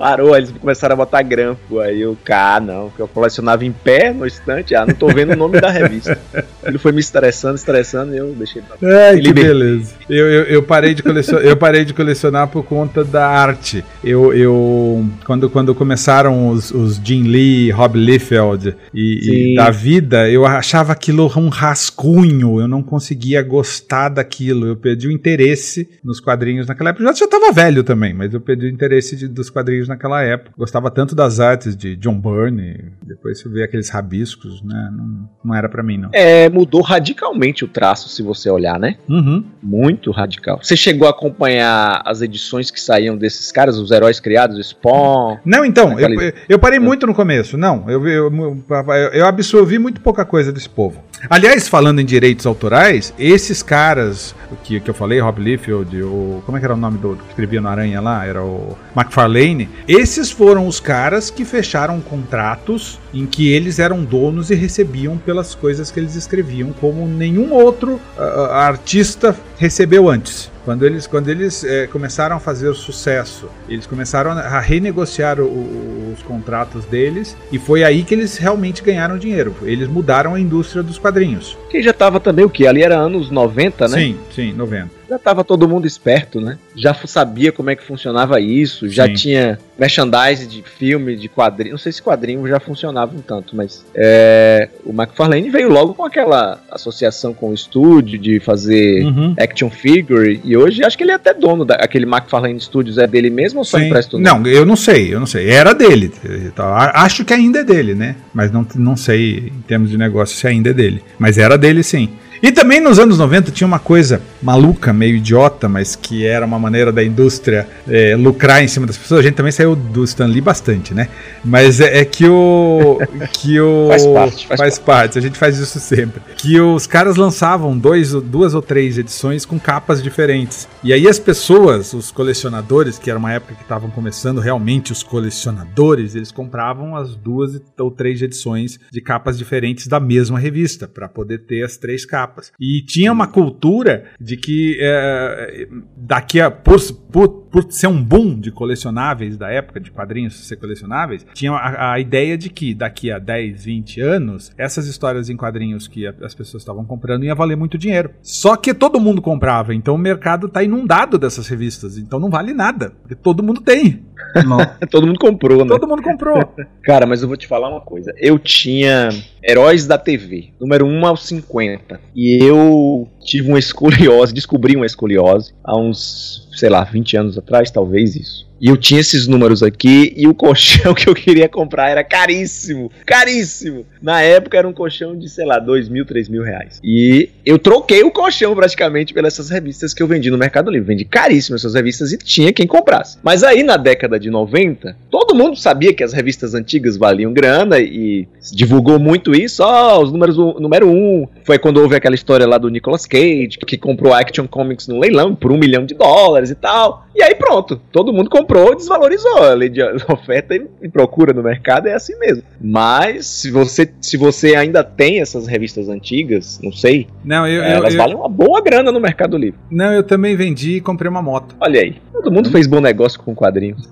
[0.00, 1.78] Parou, aí eles começaram a botar grampo.
[1.78, 5.34] Aí eu, cá, não, que eu colecionava em pé no estante, ah, não tô vendo
[5.34, 6.18] o nome da revista.
[6.64, 8.76] Ele foi me estressando, estressando, e eu deixei pra
[9.08, 9.52] Ai, que Libertei.
[9.52, 9.92] beleza.
[10.08, 13.84] Eu, eu, eu parei de colecionar, eu parei de colecionar por conta da arte.
[14.02, 20.28] Eu, eu quando, quando começaram os, os Jim Lee, Rob Liefeld e, e da vida,
[20.30, 22.60] eu achava aquilo um rascunho.
[22.60, 24.66] Eu não conseguia gostar daquilo.
[24.66, 27.04] Eu perdi o interesse nos quadrinhos naquela época.
[27.04, 30.52] Eu já estava velho também, mas eu perdi o interesse de- dos quadrinhos naquela época.
[30.56, 32.92] Gostava tanto das artes de John Byrne.
[33.02, 34.90] Depois eu vi aqueles rabiscos, né?
[34.96, 36.08] Não, não era pra mim, não.
[36.12, 38.96] É, mudou radicalmente o traço, se você olhar, né?
[39.08, 39.44] Uhum.
[39.62, 40.58] Muito radical.
[40.62, 45.38] Você chegou a acompanhar as edições que saíam desses caras, os heróis criados, Spawn?
[45.44, 47.56] Não, então, eu, eu parei muito no começo.
[47.56, 48.64] Não, eu, eu, eu-
[49.12, 51.02] eu absorvi muito pouca coisa desse povo.
[51.28, 56.42] Aliás, falando em direitos autorais, esses caras que, que eu falei, Rob Liefeld, o.
[56.46, 58.24] Como é que era o nome do, do que escrevia no Aranha lá?
[58.24, 59.68] Era o McFarlane.
[59.88, 65.54] Esses foram os caras que fecharam contratos em que eles eram donos e recebiam pelas
[65.54, 70.50] coisas que eles escreviam, como nenhum outro ah, artista recebeu antes.
[70.64, 76.14] Quando eles, quando eles eh, começaram a fazer sucesso, eles começaram a renegociar o- o-
[76.16, 79.54] os contratos deles e foi aí que eles realmente ganharam dinheiro.
[79.62, 81.56] Eles mudaram a indústria dos quadrinhos.
[81.70, 82.66] Que já tava também o quê?
[82.66, 83.98] Ali era anos 90, né?
[83.98, 84.90] Sim, sim, 90.
[85.08, 86.56] Já tava todo mundo esperto, né?
[86.76, 89.14] Já sabia como é que funcionava isso, já Sim.
[89.14, 91.72] tinha merchandise de filme, de quadrinho.
[91.72, 96.04] Não sei se quadrinho já funcionava um tanto, mas é, o McFarlane veio logo com
[96.04, 99.34] aquela associação com o estúdio de fazer Uhum.
[99.50, 103.30] Action figure e hoje acho que ele é até dono daquele McFarlane Studios é dele
[103.30, 103.86] mesmo ou só Sim.
[103.86, 104.44] empresta o nome?
[104.44, 105.50] Não, eu não sei, eu não sei.
[105.50, 106.12] Era dele.
[106.56, 108.16] A- Acho que ainda é dele, né?
[108.32, 111.02] Mas não, não sei em termos de negócio se ainda é dele.
[111.18, 112.08] Mas era dele sim.
[112.42, 116.58] E também nos anos 90 tinha uma coisa maluca, meio idiota, mas que era uma
[116.58, 119.20] maneira da indústria é, lucrar em cima das pessoas.
[119.20, 121.08] A gente também saiu do Stan Lee bastante, né?
[121.44, 122.98] Mas é, é que o.
[123.32, 125.18] que o Faz parte, faz parte.
[125.18, 126.22] A gente faz isso sempre.
[126.36, 130.66] Que os caras lançavam dois, duas ou três edições com capas diferentes.
[130.82, 135.02] E aí as pessoas, os colecionadores, que era uma época que estavam começando realmente os
[135.02, 141.08] colecionadores, eles compravam as duas ou três edições de capas diferentes da mesma revista para
[141.08, 142.29] poder ter as três capas.
[142.60, 146.78] E tinha uma cultura de que é, daqui a por,
[147.12, 151.92] por, por ser um boom de colecionáveis da época de quadrinhos ser colecionáveis, tinha a,
[151.94, 156.14] a ideia de que daqui a 10, 20 anos, essas histórias em quadrinhos que a-
[156.22, 158.10] as pessoas estavam comprando ia valer muito dinheiro.
[158.22, 162.52] Só que todo mundo comprava, então o mercado está inundado dessas revistas, então não vale
[162.54, 164.04] nada, porque todo mundo tem.
[164.46, 164.58] Não.
[164.90, 165.70] Todo mundo comprou, né?
[165.70, 166.54] Todo mundo comprou.
[166.84, 168.12] Cara, mas eu vou te falar uma coisa.
[168.18, 169.08] Eu tinha
[169.42, 172.00] Heróis da TV, número 1 ao 50.
[172.14, 177.70] E eu tive uma escoliose, descobri uma escoliose há uns, sei lá, 20 anos atrás,
[177.70, 178.49] talvez isso.
[178.60, 182.90] E eu tinha esses números aqui e o colchão que eu queria comprar era caríssimo,
[183.06, 183.86] caríssimo.
[184.02, 186.80] Na época era um colchão de, sei lá, dois mil, três mil reais.
[186.84, 190.88] E eu troquei o colchão praticamente pelas essas revistas que eu vendi no Mercado Livre.
[190.88, 193.18] Vendi caríssimo essas revistas e tinha quem comprasse.
[193.22, 197.78] Mas aí na década de 90, todo mundo sabia que as revistas antigas valiam grana
[197.78, 199.62] e divulgou muito isso.
[199.62, 201.26] Ó, oh, os números, número um.
[201.44, 205.34] Foi quando houve aquela história lá do Nicolas Cage, que comprou Action Comics no leilão
[205.34, 207.06] por um milhão de dólares e tal.
[207.14, 209.38] E aí pronto, todo mundo comprou, desvalorizou.
[209.38, 212.42] A lei de oferta e procura no mercado é assim mesmo.
[212.60, 217.94] Mas se você, se você ainda tem essas revistas antigas, não sei, não, eu, elas
[217.94, 219.58] eu, valem uma boa grana no Mercado Livre.
[219.70, 221.54] Não, eu também vendi e comprei uma moto.
[221.60, 222.52] Olha aí, todo mundo hum.
[222.52, 223.88] fez bom negócio com quadrinhos.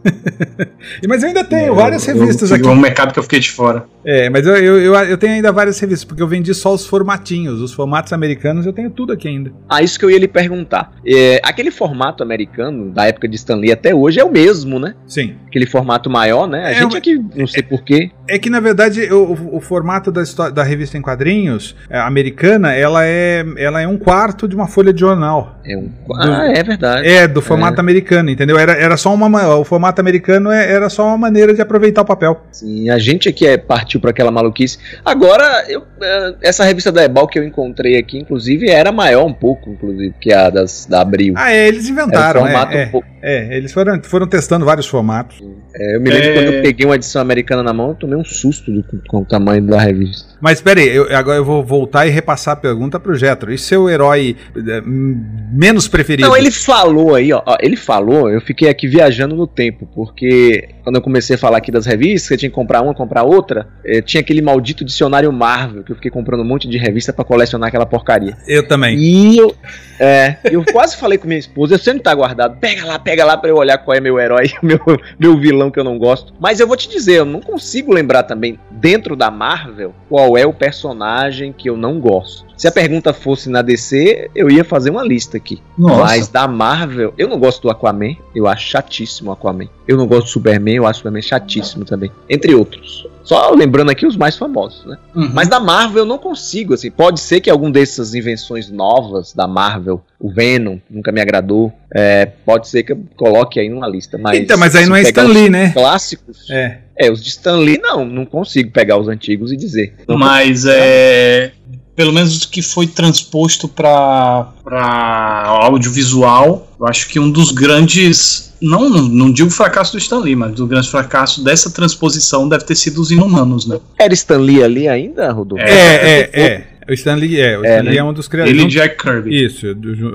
[1.08, 2.66] mas eu ainda tenho é, várias revistas eu, aqui.
[2.66, 3.84] um mercado que eu fiquei de fora.
[4.04, 6.86] É, mas eu, eu, eu, eu, tenho ainda várias revistas, porque eu vendi só os
[6.86, 9.52] formatinhos, os formatos americanos, eu tenho tudo aqui ainda.
[9.68, 10.92] Ah, isso que eu ia lhe perguntar.
[11.06, 14.47] É, aquele formato americano, da época de Stanley até hoje, é o mesmo,
[14.78, 14.94] né?
[15.06, 15.36] Sim.
[15.46, 16.66] Aquele formato maior, né?
[16.66, 18.10] A é, gente aqui, não sei porquê.
[18.28, 22.74] É que, na verdade, o, o formato da, história, da revista em quadrinhos é, americana,
[22.74, 25.58] ela é, ela é um quarto de uma folha de jornal.
[25.64, 27.08] É um Ah, é verdade.
[27.08, 27.80] É, do formato é.
[27.80, 28.58] americano, entendeu?
[28.58, 29.56] Era, era só uma.
[29.56, 32.42] O formato americano é, era só uma maneira de aproveitar o papel.
[32.52, 34.78] Sim, a gente aqui é, partiu para aquela maluquice.
[35.04, 39.32] Agora, eu, é, essa revista da Ebal que eu encontrei aqui, inclusive, era maior um
[39.32, 41.34] pouco, inclusive, que a das, da Abril.
[41.36, 42.46] Ah, é, eles inventaram.
[42.46, 45.42] É, um é, um é, eles foram, foram testando vários formatos.
[45.74, 46.34] É, eu me lembro é...
[46.34, 49.24] quando eu peguei uma edição americana na mão, eu tomei um susto do, com o
[49.24, 50.28] tamanho da revista.
[50.40, 53.52] Mas peraí, eu, agora eu vou voltar e repassar a pergunta pro Jetro.
[53.52, 56.28] E seu herói é, menos preferido?
[56.28, 60.96] Não, ele falou aí, ó, Ele falou, eu fiquei aqui viajando no tempo, porque quando
[60.96, 63.68] eu comecei a falar aqui das revistas, que eu tinha que comprar uma, comprar outra,
[63.84, 67.26] eh, tinha aquele maldito dicionário Marvel, que eu fiquei comprando um monte de revista para
[67.26, 68.38] colecionar aquela porcaria.
[68.46, 68.96] Eu também.
[68.96, 69.54] E eu,
[70.00, 73.36] é, eu quase falei com minha esposa, eu sempre tá guardado, pega lá, pega lá
[73.36, 74.80] pra eu olhar qual é meu herói, meu,
[75.18, 76.32] meu vilão que eu não gosto.
[76.40, 80.46] Mas eu vou te dizer, eu não consigo lembrar também, dentro da Marvel, qual é
[80.46, 82.47] o personagem que eu não gosto.
[82.58, 85.62] Se a pergunta fosse na DC, eu ia fazer uma lista aqui.
[85.78, 86.02] Nossa.
[86.02, 89.68] Mas da Marvel, eu não gosto do Aquaman, eu acho chatíssimo o Aquaman.
[89.86, 92.10] Eu não gosto do Superman, eu acho o Superman chatíssimo também.
[92.28, 93.06] Entre outros.
[93.28, 94.96] Só lembrando aqui os mais famosos, né?
[95.14, 95.30] Uhum.
[95.34, 96.90] Mas da Marvel eu não consigo, assim.
[96.90, 101.70] Pode ser que algum dessas invenções novas da Marvel, o Venom, nunca me agradou.
[101.94, 104.16] É, pode ser que eu coloque aí numa lista.
[104.16, 105.72] Mas, então, mas aí não é Stan Lee, né?
[105.72, 106.48] Clássicos.
[106.48, 106.78] É.
[106.96, 109.94] É, os de Stan Lee, não, não consigo pegar os antigos e dizer.
[110.08, 111.52] Não mas é
[111.98, 118.48] pelo menos que foi transposto para audiovisual, eu acho que um dos grandes.
[118.60, 122.74] Não, não digo fracasso do Stan Lee, mas do grande fracasso dessa transposição deve ter
[122.74, 123.78] sido os Inumanos, né?
[123.96, 125.64] Era Stan Lee ali ainda, Rodolfo?
[125.64, 126.40] É, é, é.
[126.42, 126.66] é.
[126.88, 128.00] O Stanley é, o é, Stanley né?
[128.00, 128.58] é um dos criadores.
[128.58, 129.44] Ele e Jack Kirby.
[129.44, 129.66] Isso.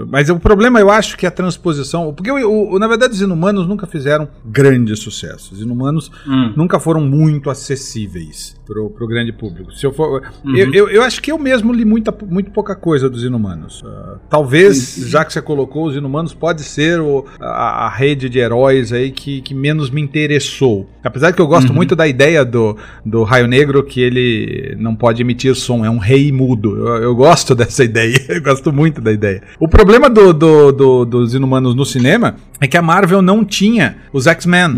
[0.10, 2.12] Mas o problema eu acho que a transposição.
[2.14, 5.52] Porque o, o, na verdade os Inumanos nunca fizeram grandes sucessos.
[5.52, 6.54] Os Inumanos hum.
[6.58, 9.72] nunca foram muito acessíveis pro, pro grande público.
[9.72, 10.24] Se eu for.
[10.44, 10.56] Uhum.
[10.56, 13.82] Eu, eu, eu, acho que eu mesmo li muita, muito pouca coisa dos Inumanos.
[13.82, 18.40] Uh, talvez, já que você colocou, os Inumanos pode ser o, a, a, rede de
[18.40, 20.90] heróis aí que, que menos me interessou.
[21.04, 21.76] Apesar de que eu gosto uhum.
[21.76, 25.98] muito da ideia do, do Raio Negro, que ele não pode emitir som, é um
[26.00, 26.88] rei mudo tudo.
[26.88, 28.18] Eu, eu, gosto dessa ideia.
[28.30, 29.44] Eu gosto muito da ideia.
[29.60, 33.98] O problema do, do, do, dos Inumanos no cinema é que a Marvel não tinha
[34.14, 34.74] os X-Men.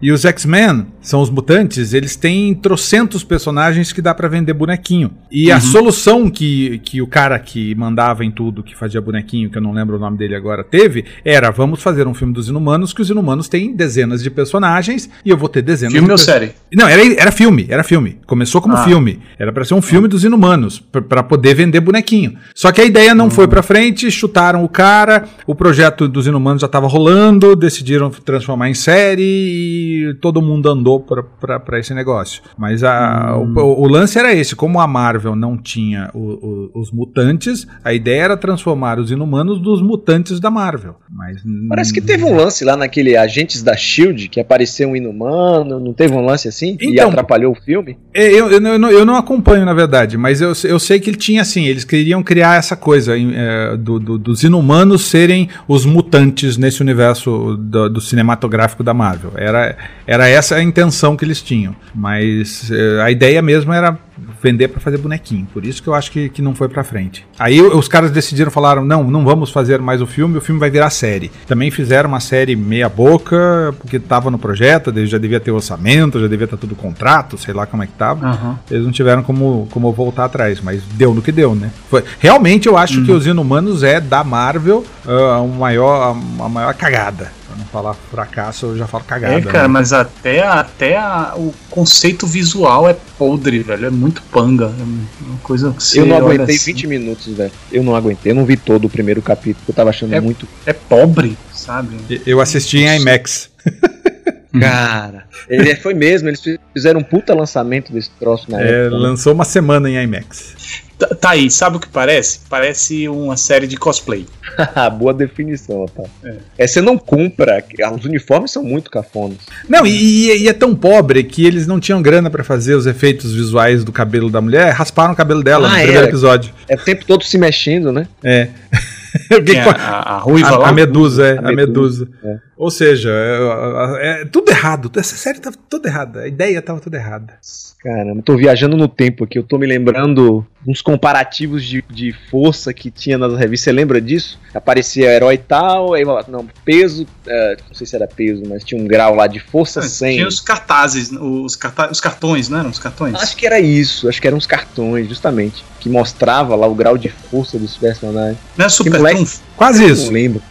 [0.00, 5.12] E os X-Men são os mutantes, eles têm trocentos personagens que dá para vender bonequinho.
[5.30, 5.56] E uhum.
[5.56, 9.62] a solução que, que o cara que mandava em tudo, que fazia bonequinho, que eu
[9.62, 13.00] não lembro o nome dele agora, teve, era vamos fazer um filme dos Inumanos, que
[13.00, 16.52] os Inumanos têm dezenas de personagens e eu vou ter dezenas filme de ou série?
[16.74, 18.18] Não, era, era filme, era filme.
[18.26, 18.84] Começou como ah.
[18.84, 19.20] filme.
[19.38, 22.36] Era para ser um filme dos Inumanos, para poder vender bonequinho.
[22.54, 23.30] Só que a ideia não uhum.
[23.30, 28.68] foi para frente, chutaram o cara, o projeto dos Inumanos já tava rolando, decidiram transformar
[28.68, 29.85] em série e
[30.20, 32.42] todo mundo andou para esse negócio.
[32.56, 33.54] Mas a, hum.
[33.56, 37.92] o, o, lance era esse: como a Marvel não tinha o, o, os mutantes, a
[37.92, 40.96] ideia era transformar os inumanos dos mutantes da Marvel.
[41.10, 45.80] Mas, Parece que teve um lance lá naquele Agentes da Shield que apareceu um inumano,
[45.80, 46.76] não teve um lance assim?
[46.80, 47.98] Então, e atrapalhou o filme?
[48.14, 51.10] É, eu, eu, eu, não, eu não acompanho, na verdade, mas eu, eu sei que
[51.10, 55.84] ele tinha assim: eles queriam criar essa coisa é, do, do, dos inumanos serem os
[55.84, 59.32] mutantes nesse universo do, do cinematográfico da Marvel.
[59.36, 59.75] Era,
[60.06, 61.74] era essa a intenção que eles tinham.
[61.94, 63.98] Mas eh, a ideia mesmo era
[64.42, 65.46] vender para fazer bonequinho.
[65.52, 67.26] Por isso que eu acho que, que não foi para frente.
[67.38, 70.70] Aí os caras decidiram, falaram: não, não vamos fazer mais o filme, o filme vai
[70.70, 71.30] virar série.
[71.46, 76.44] Também fizeram uma série meia-boca, porque tava no projeto, já devia ter orçamento, já devia
[76.44, 78.26] estar tudo contrato, sei lá como é que tava.
[78.26, 78.56] Uhum.
[78.70, 81.70] Eles não tiveram como, como voltar atrás, mas deu no que deu, né?
[81.90, 83.04] Foi, realmente eu acho uhum.
[83.04, 87.32] que os Inumanos é da Marvel uh, a, maior, a, a maior cagada
[87.64, 89.34] falar fracasso, eu já falo cagada.
[89.34, 89.68] É, cara, né?
[89.68, 93.86] mas até, até a- o conceito visual é podre, velho.
[93.86, 94.66] É muito panga.
[94.78, 97.52] É uma coisa que você Eu não aguentei assim, 20 minutos, velho.
[97.72, 98.32] Eu não aguentei.
[98.32, 100.46] Eu não vi todo o primeiro capítulo, porque eu tava achando É- muito.
[100.64, 102.20] É pobre, sabe?
[102.26, 103.50] Eu assisti em IMAX.
[104.60, 106.28] Cara, ele foi mesmo.
[106.28, 106.42] Eles
[106.74, 108.90] fizeram um puta lançamento desse troço na É, época.
[108.96, 109.02] né?
[109.02, 110.54] lançou uma semana em IMAX.
[110.98, 112.40] Tá, tá aí, sabe o que parece?
[112.48, 114.26] Parece uma série de cosplay.
[114.98, 116.04] Boa definição, tá?
[116.24, 116.36] É.
[116.56, 116.66] É.
[116.66, 117.62] você não compra.
[117.94, 119.36] Os uniformes são muito cafonas.
[119.68, 119.90] Não, e,
[120.30, 123.84] e- e é tão pobre que eles não tinham grana pra fazer os efeitos visuais
[123.84, 126.08] do cabelo da mulher, rasparam o cabelo dela Ah, no primeiro era.
[126.08, 126.54] episódio.
[126.66, 128.08] É o tempo todo se mexendo, né?
[128.24, 128.48] É.
[129.44, 130.68] Que- a, a- ruiva a, lá.
[130.68, 132.04] a medusa, é, A a medusa.
[132.06, 132.38] medusa, é.
[132.56, 134.90] Ou seja, é, é- é tudo errado.
[134.96, 136.20] Essa série tava toda errada.
[136.20, 137.34] A ideia tava toda errada.
[137.82, 139.38] Caramba, tô viajando no tempo aqui.
[139.38, 143.64] Eu tô me lembrando uns comparativos de, de força que tinha nas revistas.
[143.64, 144.40] Você lembra disso?
[144.52, 148.86] Aparecia herói tal, aí, não, peso, é, não sei se era peso, mas tinha um
[148.88, 150.16] grau lá de força 100.
[150.16, 153.14] Tinha os cartazes, os, carta- os cartões, não eram os cartões?
[153.14, 156.98] Acho que era isso, acho que eram uns cartões, justamente, que mostrava lá o grau
[156.98, 158.38] de força dos personagens.
[158.56, 159.40] Não é super moleque- trunfo?
[159.56, 160.06] Quase Eu isso.
[160.06, 160.42] Não lembro.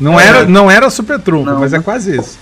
[0.00, 0.26] Não É.
[0.26, 2.38] era, não era super trunfo, Não, mas é quase isso.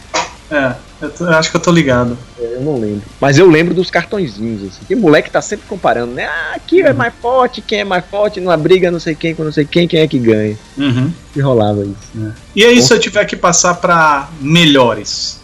[0.50, 2.16] É, eu, tô- eu acho que eu tô ligado.
[2.38, 3.02] É, Eu não lembro.
[3.20, 4.84] Mas eu lembro dos cartõezinhos, assim.
[4.86, 6.26] Que moleque tá sempre comparando, né?
[6.26, 9.42] Ah, aqui é mais forte, quem é mais forte, numa briga não sei quem com
[9.44, 10.56] não sei quem, quem é que ganha.
[11.34, 12.34] E rolava isso.
[12.54, 15.40] E aí, se eu tiver que passar pra melhores,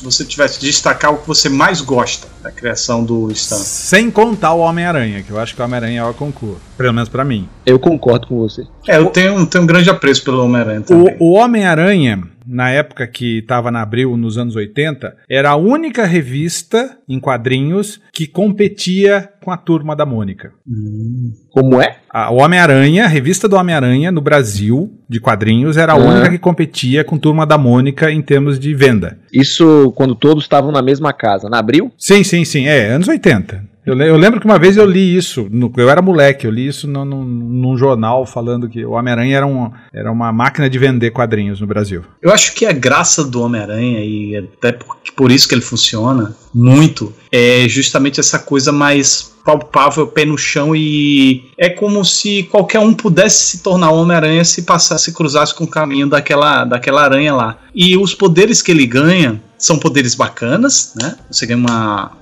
[0.00, 3.56] se você tivesse que destacar o que você mais gosta da criação do Stan.
[3.56, 6.60] Sem contar o Homem-Aranha, que eu acho que o Homem-Aranha é o concurso.
[6.78, 7.46] Pelo menos pra mim.
[7.66, 8.62] Eu concordo com você.
[8.88, 11.16] É, eu tenho, tenho um grande apreço pelo Homem-Aranha também.
[11.20, 16.06] O, o Homem-Aranha, na época que estava na Abril, nos anos 80, era a única
[16.06, 20.52] revista em quadrinhos que competia com a turma da Mônica.
[20.66, 21.32] Hum.
[21.50, 21.98] Como é?
[22.10, 26.08] A- O Homem-Aranha, a revista do Homem-Aranha no Brasil, de quadrinhos, era a Uhum.
[26.10, 29.18] única que competia com turma da Mônica em termos de venda.
[29.32, 31.48] Isso quando todos estavam na mesma casa.
[31.48, 31.92] Na abril?
[31.98, 32.66] Sim, sim, sim.
[32.66, 33.68] É, anos 80.
[33.86, 36.66] Eu, eu lembro que uma vez eu li isso, no- eu era moleque, eu li
[36.66, 40.78] isso no, no- num jornal falando que o Homem-Aranha era, um, era uma máquina de
[40.78, 42.02] vender quadrinhos no Brasil.
[42.20, 46.34] Eu acho que a graça do Homem-Aranha, e até por, por isso que ele funciona
[46.52, 52.80] muito, é justamente essa coisa mais palpável, pé no chão, e é como se qualquer
[52.80, 57.34] um pudesse se tornar Homem-Aranha se passasse, se cruzasse com o caminho daquela, daquela aranha
[57.34, 57.58] lá.
[57.74, 61.16] E os poderes que ele ganha são poderes bacanas, né?
[61.30, 62.12] Você ganha uma,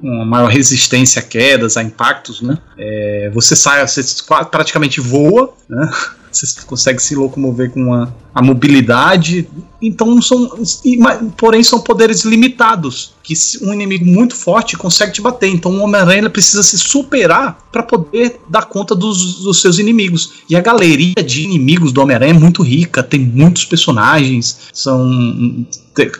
[0.00, 2.58] uma maior resistência a quedas, a impactos, né?
[2.76, 4.02] É, você sai, você
[4.50, 5.90] praticamente voa, né?
[6.30, 9.48] Você consegue se locomover com a, a mobilidade.
[9.80, 10.62] Então são.
[11.38, 13.14] porém, são poderes limitados.
[13.28, 15.48] Que um inimigo muito forte consegue te bater.
[15.50, 20.30] Então o Homem-Aranha precisa se superar para poder dar conta dos, dos seus inimigos.
[20.48, 25.66] E a galeria de inimigos do Homem-Aranha é muito rica, tem muitos personagens, são.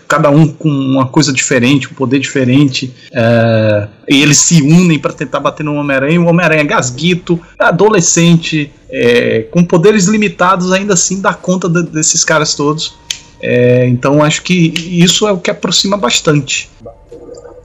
[0.07, 2.92] Cada um com uma coisa diferente, um poder diferente.
[3.12, 6.21] é, e eles se unem para tentar bater no Homem-Aranha.
[6.21, 12.23] O Homem-Aranha é gasguito, adolescente, é, com poderes limitados, ainda assim dá conta de- desses
[12.25, 12.94] caras todos.
[13.40, 16.68] É, então acho que isso é o que aproxima bastante.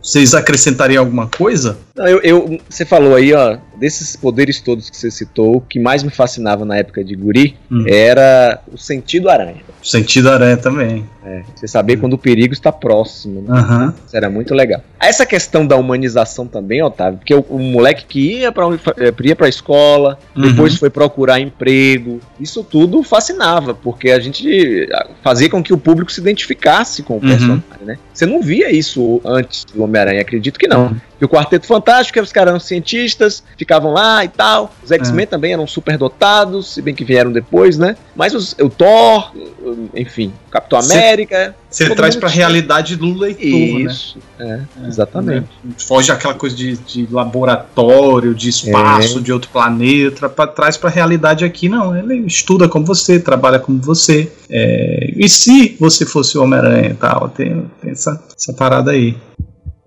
[0.03, 1.77] Vocês acrescentariam alguma coisa?
[1.95, 5.79] Não, eu, eu- você falou aí, ó, desses poderes todos que você citou, o que
[5.79, 7.85] mais me fascinava na época de guri Hum.
[7.87, 9.61] era o sentido aranha.
[9.81, 11.05] O sentido aranha também.
[11.25, 13.47] É, você saber quando o perigo está próximo, né?
[13.57, 13.93] Aham.
[14.05, 14.81] Isso era muito legal.
[14.99, 19.13] Essa questão da humanização também, Otávio, porque o, o moleque que ia pra, uni- eh,
[19.23, 20.41] ia pra escola, Uhum.
[20.49, 24.89] depois foi procurar emprego, isso tudo fascinava, porque a gente
[25.23, 27.29] fazia com que o público se identificasse com o Uhum.
[27.29, 27.97] personagem, né?
[28.13, 30.95] Você não via isso antes do Homem-Aranha, acredito que não.
[31.23, 34.73] E o Quarteto Fantástico, os caras eram cientistas, ficavam lá e tal.
[34.83, 34.95] Os É.
[34.95, 37.95] X-Men também eram super dotados, se bem que vieram depois, né?
[38.13, 39.31] Mas os- o Thor,
[39.95, 41.55] enfim, Capitão Cê- América.
[41.69, 43.91] Você traz pra tinha- realidade do leitor, né?
[43.91, 45.47] Isso, é, exatamente.
[45.63, 45.71] Né?
[45.77, 49.21] Foge aquela coisa de, de laboratório, de espaço, É.
[49.21, 51.95] de outro planeta, pra, traz pra realidade aqui, não.
[51.97, 54.29] Ele estuda como você, trabalha como você.
[54.49, 57.29] É, e se você fosse o Homem-Aranha e tal?
[57.29, 59.15] Tem, tem essa, essa parada aí.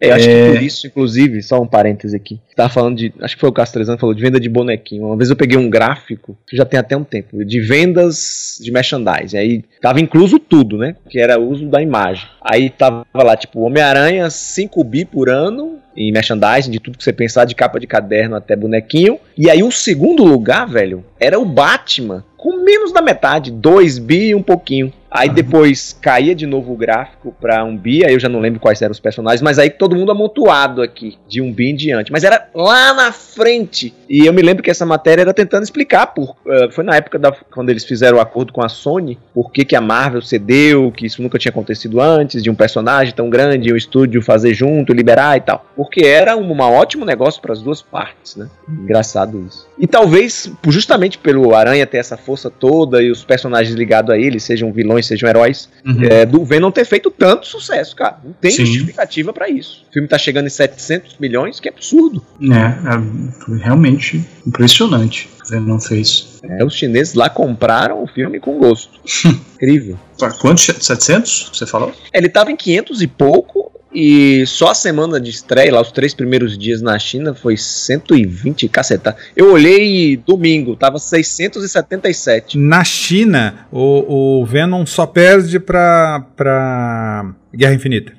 [0.00, 0.46] É, acho É.
[0.46, 2.38] que por isso, inclusive, só um parêntese aqui.
[2.54, 3.12] Tava falando de.
[3.20, 5.06] Acho que foi o Castrezano que falou de venda de bonequinho.
[5.06, 8.70] Uma vez eu peguei um gráfico, que já tem até um tempo, de vendas de
[8.70, 9.36] merchandising.
[9.38, 10.96] Aí tava incluso tudo, né?
[11.08, 12.26] Que era o uso da imagem.
[12.42, 17.12] Aí tava lá, tipo, Homem-Aranha 5 bi por ano em merchandising, de tudo que você
[17.12, 19.18] pensar, de capa de caderno até bonequinho.
[19.36, 24.28] E aí o segundo lugar, velho, era o Batman, com menos da metade, 2 bi
[24.28, 24.92] e um pouquinho.
[25.10, 28.60] Aí depois caía de novo o gráfico pra um bi, aí eu já não lembro
[28.60, 32.12] quais eram os personagens, mas aí todo mundo amontoado aqui, de um bi em diante.
[32.12, 33.94] Mas era lá na frente.
[34.08, 37.18] E eu me lembro que essa matéria era tentando explicar, por, uh, foi na época
[37.18, 40.92] da, quando eles fizeram o acordo com a Sony, por que, que a Marvel cedeu,
[40.92, 44.92] que isso nunca tinha acontecido antes, de um personagem tão grande o estúdio fazer junto,
[44.92, 45.64] liberar e tal.
[45.76, 48.48] Porque era um, um ótimo negócio para as duas partes, né?
[48.68, 49.66] Engraçado isso.
[49.78, 54.40] E talvez, justamente pelo Aranha ter essa força toda e os personagens ligados a ele,
[54.40, 56.02] sejam vilões, sejam heróis, Uhum.
[56.04, 58.18] é, do Venom ter feito tanto sucesso, cara.
[58.24, 58.66] Não tem Sim.
[58.66, 59.84] justificativa pra isso.
[59.88, 62.24] O filme tá chegando em 700 milhões, que é absurdo.
[62.42, 66.40] É, é, foi realmente impressionante o que ele não fez.
[66.42, 69.00] É, os chineses lá compraram o filme com gosto.
[69.54, 69.98] Incrível.
[70.40, 70.64] Quantos?
[70.80, 71.50] 700?
[71.52, 71.92] Você falou?
[72.12, 73.72] Ele tava em 500 e pouco.
[73.92, 78.68] E só a semana de estreia, lá os três primeiros dias na China, foi 120
[78.68, 79.16] caceta.
[79.34, 82.58] Eu olhei domingo, tava 677.
[82.58, 88.12] Na China, o, o Venom só perde pra, pra Guerra Infinita.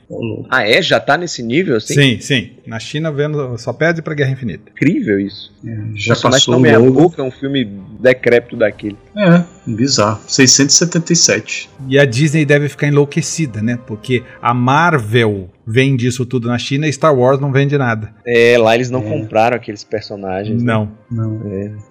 [0.49, 0.81] Ah, é?
[0.81, 1.93] Já tá nesse nível assim?
[1.93, 2.51] Sim, sim.
[2.65, 4.71] Na China, o Venom só perde pra Guerra Infinita.
[4.71, 5.53] Incrível isso.
[5.65, 7.65] É, já Personagem passou não meia boca, é um filme
[7.99, 8.97] decrépito daquele.
[9.15, 10.19] É, bizarro.
[10.27, 11.69] 677.
[11.87, 13.77] E a Disney deve ficar enlouquecida, né?
[13.85, 18.13] Porque a Marvel vende isso tudo na China e Star Wars não vende nada.
[18.25, 19.09] É, lá eles não É.
[19.09, 20.63] compraram aqueles personagens.
[20.63, 20.73] né?
[20.73, 20.91] Não.
[21.11, 21.41] Não.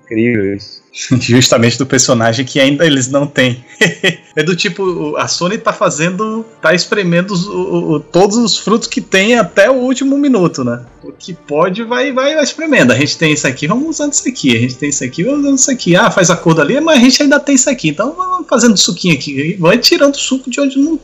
[0.07, 0.85] Incrível isso.
[1.21, 3.63] Justamente do personagem que ainda eles não têm.
[4.35, 8.89] é do tipo, a Sony tá fazendo, tá espremendo os- o- o- todos os frutos
[8.89, 10.81] que tem até o último minuto, né?
[11.05, 12.93] O que pode, vai, vai, vai espremendo.
[12.93, 14.57] A gente tem isso aqui, vamos usando isso aqui.
[14.57, 15.95] A gente tem isso aqui, vamos usando isso aqui.
[15.95, 17.89] Ah, faz acordo ali, mas a gente ainda tem isso aqui.
[17.91, 19.55] Então vamos fazendo suquinho aqui.
[19.61, 20.99] Vai tirando suco de onde não-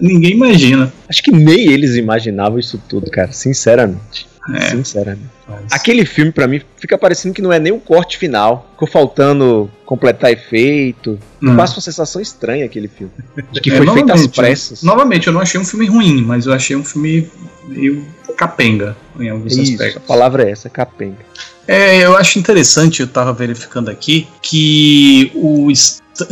[0.00, 0.92] ninguém imagina.
[1.08, 3.30] Acho que nem eles imaginavam isso tudo, cara.
[3.32, 4.28] Sinceramente.
[4.56, 4.70] É.
[4.70, 5.28] Sinceramente.
[5.48, 8.68] Mas- Aquele filme, pra mim, fica parecendo que não é nem o corte final.
[8.72, 11.18] Ficou faltando completar efeito.
[11.42, 11.56] Hum.
[11.56, 13.12] Passa uma sensação estranha aquele filme.
[13.52, 14.82] De que É, foi feito às novamente, pressas.
[14.82, 17.28] Novamente, eu não achei um filme ruim, mas eu achei um filme
[17.68, 18.04] meio
[18.36, 20.02] capenga em alguns Isso, a aspectos.
[20.06, 21.18] palavra é essa, capenga.
[21.68, 25.68] É, eu acho interessante, eu tava verificando aqui, que o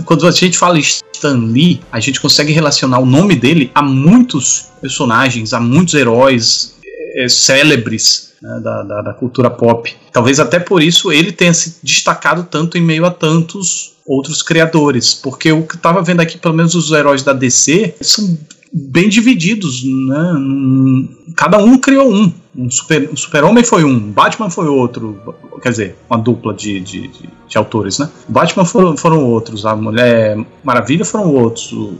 [0.04, 4.68] quando a gente fala Stan Lee, a gente consegue relacionar o nome dele a muitos
[4.80, 6.74] personagens, a muitos heróis
[7.16, 9.94] é, célebres né, da, da- da cultura pop.
[10.12, 15.12] Talvez até por isso ele tenha se destacado tanto em meio a tantos outros criadores,
[15.14, 18.38] porque o que eu tava vendo aqui, pelo menos os heróis da DC, são
[18.72, 20.32] bem divididos, né?
[21.36, 22.32] Cada um criou um.
[22.58, 25.18] Um super, um super-homem foi um, Batman foi outro,
[25.62, 28.10] quer dizer, uma dupla de, de, de, de autores, né?
[28.28, 31.96] Batman foram, foram outros, a Mulher Maravilha foram outros, o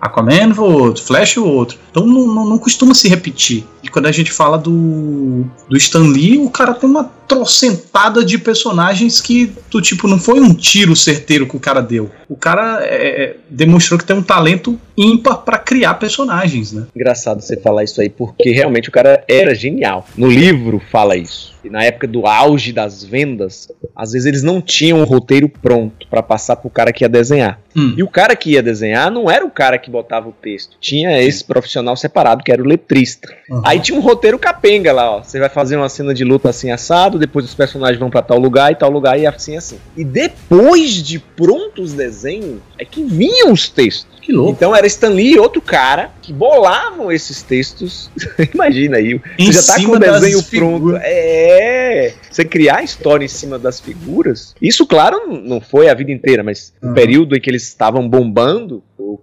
[0.00, 1.78] Aquaman foi outro, Flash foi outro.
[1.90, 3.64] Então não, não, não costuma se repetir.
[3.82, 8.38] E quando a gente fala do, do Stan Lee, o cara tem uma trocentada de
[8.38, 12.10] personagens que, do tipo, não foi um tiro certeiro que o cara deu.
[12.28, 16.86] O cara é, é, demonstrou que tem um talento ímpar pra criar personagens, né?
[16.96, 19.87] Engraçado você falar isso aí, porque realmente o cara era genial.
[20.16, 21.56] No livro fala isso.
[21.64, 26.06] E na época do auge das vendas, às vezes eles não tinham o roteiro pronto
[26.08, 27.60] pra passar pro cara que ia desenhar.
[27.76, 27.94] Hum.
[27.96, 30.76] E o cara que ia desenhar não era o cara que botava o texto.
[30.80, 33.28] Tinha esse profissional separado, que era o letrista.
[33.50, 33.62] Uhum.
[33.64, 35.22] Aí tinha um roteiro capenga lá, ó.
[35.22, 38.38] Você vai fazer uma cena de luta assim assado, depois os personagens vão pra tal
[38.38, 39.78] lugar e tal lugar e assim assim.
[39.96, 44.17] E depois de prontos os desenhos, é que vinham os textos.
[44.28, 44.52] Que louco.
[44.52, 48.10] Então era Stan Lee e outro cara que bolavam esses textos.
[48.54, 50.96] Imagina aí, Em você já tá com o desenho pronto.
[51.02, 54.54] É, você criar a história em cima das figuras.
[54.60, 56.90] Isso, claro, não foi a vida inteira, mas Uhum.
[56.90, 58.82] o período em que eles estavam bombando,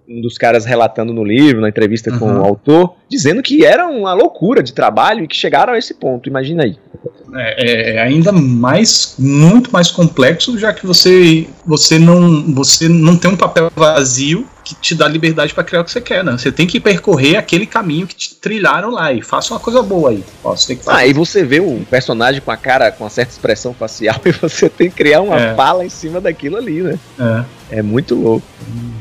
[0.10, 2.39] um dos caras relatando no livro, na entrevista com Uhum.
[2.41, 6.28] o autor, dizendo que era uma loucura de trabalho e que chegaram a esse ponto.
[6.28, 6.78] Imagina aí.
[7.36, 13.30] É, é ainda mais, muito mais complexo, já que você, você, não, você não tem
[13.30, 16.32] um papel vazio que te dá liberdade para criar o que você quer, né?
[16.38, 20.09] Você tem que percorrer aquele caminho que te trilharam lá e faça uma coisa boa
[20.09, 20.24] aí.
[20.43, 20.97] Ó, você fazer.
[20.97, 24.68] Aí você vê um personagem com a cara com uma certa expressão facial e você
[24.68, 25.55] tem que criar uma É.
[25.55, 26.99] fala em cima daquilo ali, né?
[27.20, 27.43] É.
[27.78, 28.45] É muito louco.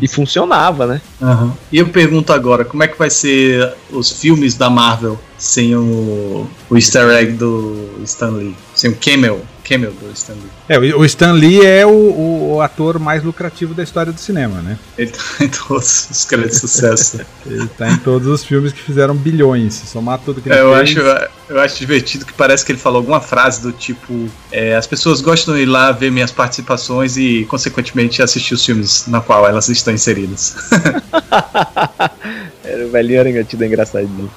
[0.00, 1.00] E funcionava, né?
[1.20, 1.54] Aham.
[1.72, 6.46] E eu pergunto agora, como é que vai ser os filmes da Marvel sem o,
[6.70, 8.56] o easter egg do Stan Lee?
[8.74, 10.42] Sem o camel, camel do Stan Lee.
[10.68, 14.78] É, o Stan Lee é o, o ator mais lucrativo da história do cinema, né?
[14.98, 17.20] Ele tá em todos os grandes sucessos.
[17.46, 19.74] Ele tá em todos os filmes que fizeram bilhões.
[19.74, 20.90] Se somar tudo que ele É, eu, fez.
[20.98, 24.86] acho, eu acho divertido que parece que ele falou alguma frase do tipo: é, as
[24.86, 29.48] pessoas gostam de ir lá ver minhas participações e, consequentemente, assistir os filmes na qual
[29.48, 30.54] elas estão inseridas.
[32.64, 34.30] Era o velhinho arangatido engraçadinho.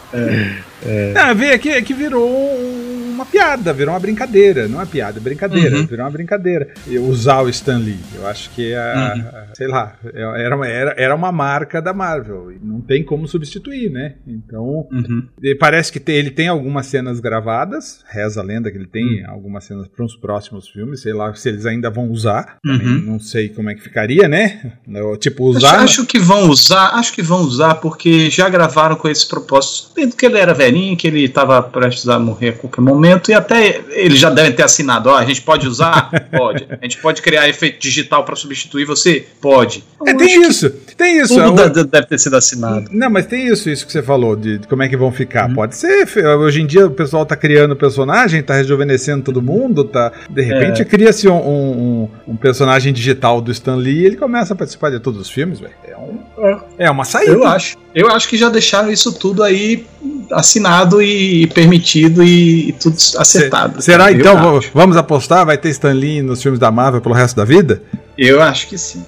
[1.16, 2.87] Ah, vê aqui que virou um-
[3.18, 4.68] uma piada, virou uma brincadeira.
[4.68, 5.78] Não é piada, é brincadeira.
[5.78, 5.86] Uhum.
[5.86, 6.70] Virou uma brincadeira.
[6.88, 8.00] E usar o Stan Lee.
[8.16, 9.22] Eu acho que é, a- Uhum.
[9.22, 12.52] a- sei lá, é- era, uma- era, era uma marca da Marvel.
[12.52, 14.16] E não tem como substituir, né?
[14.28, 15.28] Então, Uhum.
[15.60, 19.30] Parece que tem- ele tem algumas cenas gravadas, reza a lenda que ele tem Hum.
[19.30, 22.58] algumas cenas para os próximos filmes, sei lá se eles ainda vão usar.
[22.66, 23.02] Uhum.
[23.08, 24.74] não sei como é que ficaria, né?
[24.88, 25.80] Eu, Tipo, Acho, usar.
[25.80, 29.92] acho que vão usar, acho que vão usar porque já gravaram com esse propósito.
[29.96, 33.34] Desde que ele era velhinho, que ele estava prestes a morrer a qualquer momento, e
[33.34, 35.10] até eles já devem ter assinado.
[35.10, 36.10] Ó, a gente pode usar?
[36.32, 36.68] Pode.
[36.70, 39.26] A gente pode criar efeito digital para substituir você?
[39.42, 39.84] Pode.
[40.06, 41.36] É, tem isso, tem isso.
[41.36, 42.90] Tudo É deve ter sido assinado.
[42.92, 45.50] Não, mas tem isso, isso que você falou, de, de como é que vão ficar.
[45.50, 45.56] Uhum.
[45.56, 46.08] Pode ser,
[46.40, 50.12] hoje em dia o pessoal tá criando personagem, tá rejuvenescendo todo mundo, tá.
[50.30, 50.86] De repente É.
[50.86, 55.00] cria-se um, um- um personagem digital do Stan Lee e ele começa a participar de
[55.00, 55.74] todos os filmes, velho.
[55.86, 57.32] É, um, é uma saída.
[57.32, 57.78] Eu acho.
[57.96, 59.86] Eu acho que já deixaram isso tudo aí
[60.32, 63.82] assinado e permitido e, e tudo acertado.
[63.82, 64.60] Será então?
[64.74, 65.46] Vamos apostar?
[65.46, 67.82] Vai ter Stan Lee nos filmes da Marvel pelo resto da vida?
[68.18, 69.06] Eu acho que sim.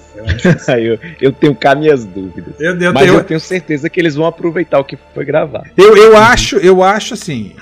[0.68, 2.54] Eu eu, eu tenho cá minhas dúvidas.
[2.58, 5.66] Eu, eu, Mas eu, eu, tenho certeza que eles vão aproveitar o que foi gravado.
[5.76, 7.52] eu, eu acho, eu acho assim,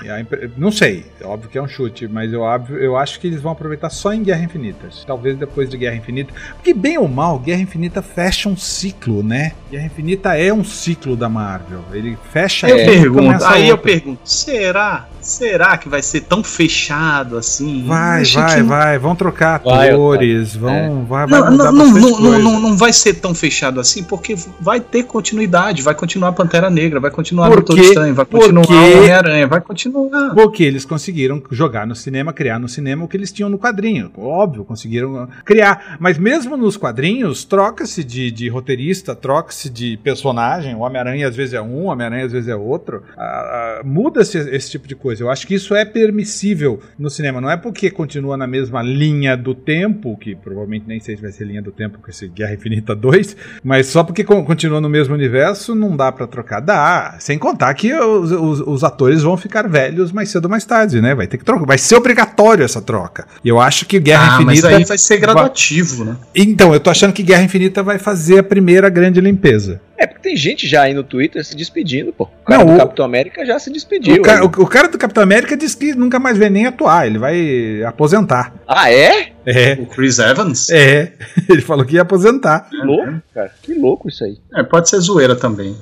[0.57, 3.41] não sei, é óbvio que é um chute, mas eu, óbvio- eu acho que eles
[3.41, 4.87] vão aproveitar só em Guerra Infinita.
[5.05, 6.33] Talvez depois de Guerra Infinita.
[6.55, 9.53] Porque, bem ou mal, Guerra Infinita fecha um ciclo, né?
[9.71, 11.83] Guerra Infinita é um ciclo da Marvel.
[11.93, 13.83] Ele fecha Eu pergunto, aí eu outro.
[13.91, 15.07] pergunto, será?
[15.21, 17.83] Será que vai ser tão fechado assim?
[17.85, 18.97] Vai, vai, que- vai.
[18.97, 21.85] Vão trocar Vai, atores, vão, vai, vai Não, mudar não,
[22.19, 26.69] não, não, não, vai ser tão fechado assim, porque vai ter continuidade, vai continuar Pantera
[26.69, 27.79] Negra, vai continuar Por Doutor?
[27.79, 30.33] Estranho, vai continuar Porque- Homem-Aranha, vai continuar.
[30.33, 34.11] Porque eles conseguiram jogar no cinema, criar no cinema o que eles tinham no quadrinho.
[34.17, 35.97] Óbvio, conseguiram criar.
[35.99, 40.75] Mas mesmo nos quadrinhos, troca-se de, de roteirista, troca-se de personagem.
[40.75, 43.03] O Homem-Aranha às vezes é um, o Homem-Aranha às vezes é outro.
[43.17, 45.23] Ah, ah, Muda-se esse tipo de coisa.
[45.23, 47.39] Eu acho que isso é permissível no cinema.
[47.39, 51.31] Não é porque continua na mesma linha do tempo, que provavelmente nem sei se vai
[51.31, 54.87] ser linha do tempo com esse Guerra Infinita 2, mas só porque con- continua no
[54.89, 56.61] mesmo universo não dá pra trocar.
[56.61, 57.15] Dá.
[57.19, 61.01] Sem contar que os, os- os atores vão ficar velhos mais cedo ou mais tarde,
[61.01, 61.13] né?
[61.13, 61.65] Vai ter que trocar.
[61.65, 63.25] Vai ser obrigatório essa troca.
[63.43, 64.77] E eu acho que Guerra Ah, mas Infinita.
[64.77, 66.15] aí vai ser gradativo, né?
[66.33, 69.81] Então, eu tô achando que Guerra Infinita vai fazer a primeira grande limpeza.
[69.97, 72.25] É, tem gente já aí no Twitter se despedindo, pô.
[72.25, 74.15] O cara Não, do o- Capitão América já se despediu.
[74.17, 77.07] O cara, o- o cara do Capitão América disse que nunca mais vem nem atuar,
[77.07, 78.53] ele vai aposentar.
[78.67, 79.29] Ah, é?
[79.45, 80.69] É, O Chris Evans?
[80.69, 81.13] é.
[81.49, 82.67] Ele falou que ia aposentar.
[82.69, 83.51] Que louco, cara.
[83.63, 84.37] Que louco isso aí.
[84.53, 85.75] É, pode ser zoeira também.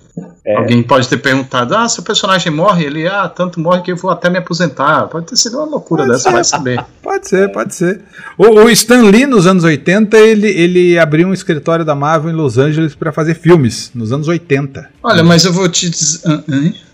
[0.45, 0.55] É.
[0.55, 2.85] Alguém pode ter perguntado: ah, seu personagem morre?
[2.85, 5.07] Ele, ah, tanto morre que eu vou até me aposentar.
[5.07, 6.31] Pode ter sido uma loucura Pode dessa, ser.
[6.35, 6.85] vai saber.
[7.03, 7.99] Pode ser, pode ser.
[8.37, 12.35] O, o Stan Lee, nos anos 80, ele, ele abriu um escritório da Marvel em
[12.35, 14.36] Los Angeles para fazer filmes, nos anos 80.
[15.03, 16.21] Olha, mas eu vou te dizer.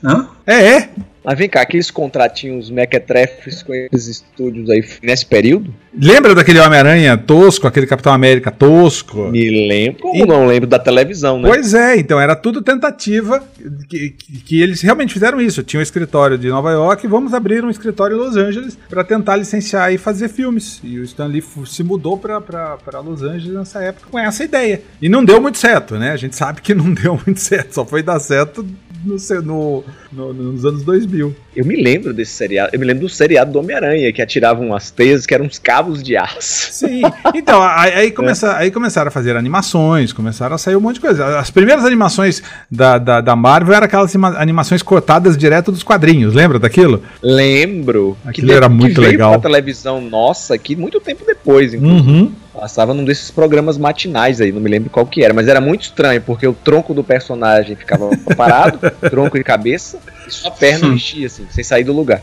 [0.04, 0.28] Hã?
[0.46, 0.90] É, é.
[1.24, 5.74] Mas vem cá, aqueles contratinhos mequetrefes com esses estúdios aí nesse período?
[5.98, 9.30] Lembra daquele Homem-Aranha tosco, aquele Capitão América tosco?
[9.30, 10.02] Me lembro.
[10.02, 11.48] Como E- não lembro da televisão, né?
[11.48, 13.42] Pois é, então era tudo tentativa
[13.88, 15.64] que, que, que eles realmente fizeram isso.
[15.64, 19.36] Tinha um escritório de Nova York, vamos abrir um escritório em Los Angeles para tentar
[19.38, 20.82] licenciar e fazer filmes.
[20.84, 24.82] E o Stan Lee se mudou para Los Angeles nessa época com essa ideia.
[25.02, 26.12] E não deu muito certo, né?
[26.12, 28.66] A gente sabe que não deu muito certo, só foi dar certo
[29.04, 31.36] no, no- no- nos anos 2000.
[31.56, 32.70] Eu me lembro desse seriado.
[32.74, 36.02] Eu me lembro do seriado do Homem-Aranha, que atiravam umas teias que eram uns cabos
[36.02, 36.70] de aço.
[36.74, 37.02] Sim,
[37.36, 41.02] então, aí, aí, começa, aí começaram a fazer animações, começaram a sair um monte de
[41.02, 41.38] coisa.
[41.40, 42.42] As primeiras animações
[42.72, 47.02] da, da, da Marvel eram aquelas anima- animações cortadas direto dos quadrinhos, lembra daquilo?
[47.22, 48.18] Lembro.
[48.26, 49.40] Aquilo era muito que legal.
[49.40, 52.10] televisão nossa aqui muito tempo depois, inclusive.
[52.12, 52.32] Uhum.
[52.54, 55.84] Passava num desses programas matinais aí, não me lembro qual que era, mas era muito
[55.84, 58.80] estranho, porque o tronco do personagem ficava parado,
[59.10, 59.98] tronco e cabeça,
[60.28, 62.22] e só a perna mexia, assim, sem sair do lugar.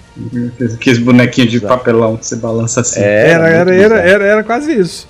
[0.75, 3.01] Aqueles bonequinhos de papelão que você balança assim.
[3.01, 5.09] É, Era, era, era, era, era quase isso.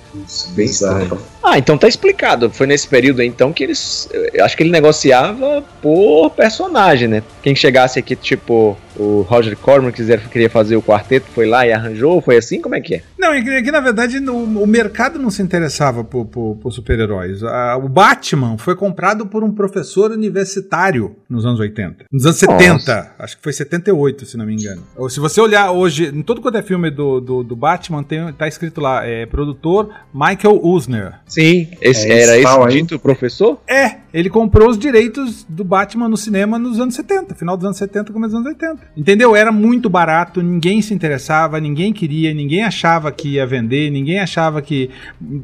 [0.55, 1.21] bem Bizarro.
[1.43, 2.49] Ah, então tá explicado.
[2.49, 4.09] Foi nesse período aí, então, que eles.
[4.43, 7.23] Acho que ele negociava por personagem, né?
[7.41, 11.73] Quem chegasse aqui, tipo, o Roger Corman, quiser- queria fazer o quarteto, foi lá e
[11.73, 12.61] arranjou, foi assim?
[12.61, 13.03] Como é que é?
[13.17, 16.57] Não, é que, é que, na verdade no- o mercado não se interessava por, por-
[16.57, 17.41] por super-heróis.
[17.43, 22.05] O Batman foi comprado por um professor universitário nos anos 80.
[22.11, 22.57] Nos anos Nossa.
[22.59, 24.83] 70, acho que foi 78, se não me engano.
[24.95, 28.31] Ou se você olhar hoje, em todo quanto é filme do, do, do Batman, tem,
[28.33, 31.13] tá escrito lá, é produtor Michael Usner.
[31.31, 32.81] Sim, esse, É era esse aí?
[32.81, 33.61] dito professor?
[33.65, 37.77] É, ele comprou os direitos do Batman no cinema nos anos 70, final dos anos
[37.77, 38.77] 70, começo dos anos 80.
[38.97, 39.33] Entendeu?
[39.33, 44.61] Era muito barato, ninguém se interessava, ninguém queria, ninguém achava que ia vender, ninguém achava
[44.61, 44.89] que.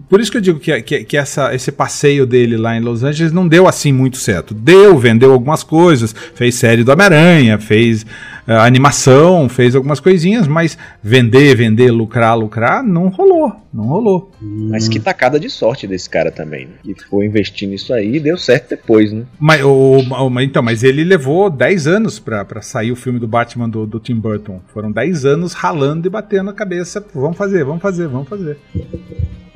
[0.10, 3.04] Por isso que eu digo que, que, que essa, esse passeio dele lá em Los
[3.04, 4.54] Angeles não deu assim muito certo.
[4.54, 8.04] Deu, vendeu algumas coisas, fez série do Homem-Aranha, fez
[8.46, 13.54] uh, animação, fez algumas coisinhas, mas vender, vender, lucrar, lucrar, não rolou.
[13.78, 14.32] Não rolou.
[14.42, 16.74] Mas que tacada de sorte desse cara também, né?
[16.82, 19.24] Que foi investir nisso aí e deu certo depois, né?
[19.40, 23.28] Mas, o, o, então, mas ele levou 10 anos pra, pra sair o filme do
[23.28, 24.60] Batman do, do Tim Burton.
[24.74, 27.06] Foram 10 anos ralando e batendo a cabeça.
[27.14, 28.58] Vamos fazer, vamos fazer, vamos fazer.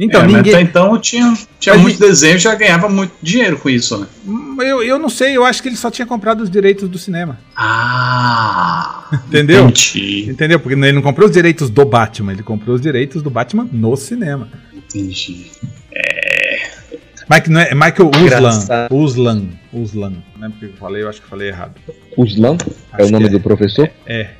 [0.04, 0.54] Então, é, ninguém.
[0.54, 4.08] Até então tinha, tinha muito desenho e já ganhava muito dinheiro com isso, né?
[4.28, 6.97] Hum, eu, eu não sei, eu acho que ele só tinha comprado os direitos do
[6.97, 7.39] cinema.
[7.56, 9.04] Ah!
[9.28, 9.66] Entendeu?
[9.66, 10.28] Entendi.
[10.28, 10.60] Entendeu?
[10.60, 13.95] Porque ele não comprou os direitos do Batman, ele comprou os direitos do Batman no
[13.95, 14.49] cinema.
[14.74, 15.52] Entendi.
[15.93, 16.62] É.
[17.30, 18.88] Mike, não é, Michael Uslan.
[18.89, 19.43] Uslan.
[19.72, 20.14] Uslan.
[20.42, 21.76] Não é porque eu falei, eu acho que falei errado.
[22.18, 22.58] Uslan?
[22.98, 23.30] É o nome é.
[23.30, 23.88] do professor?
[24.08, 24.32] É.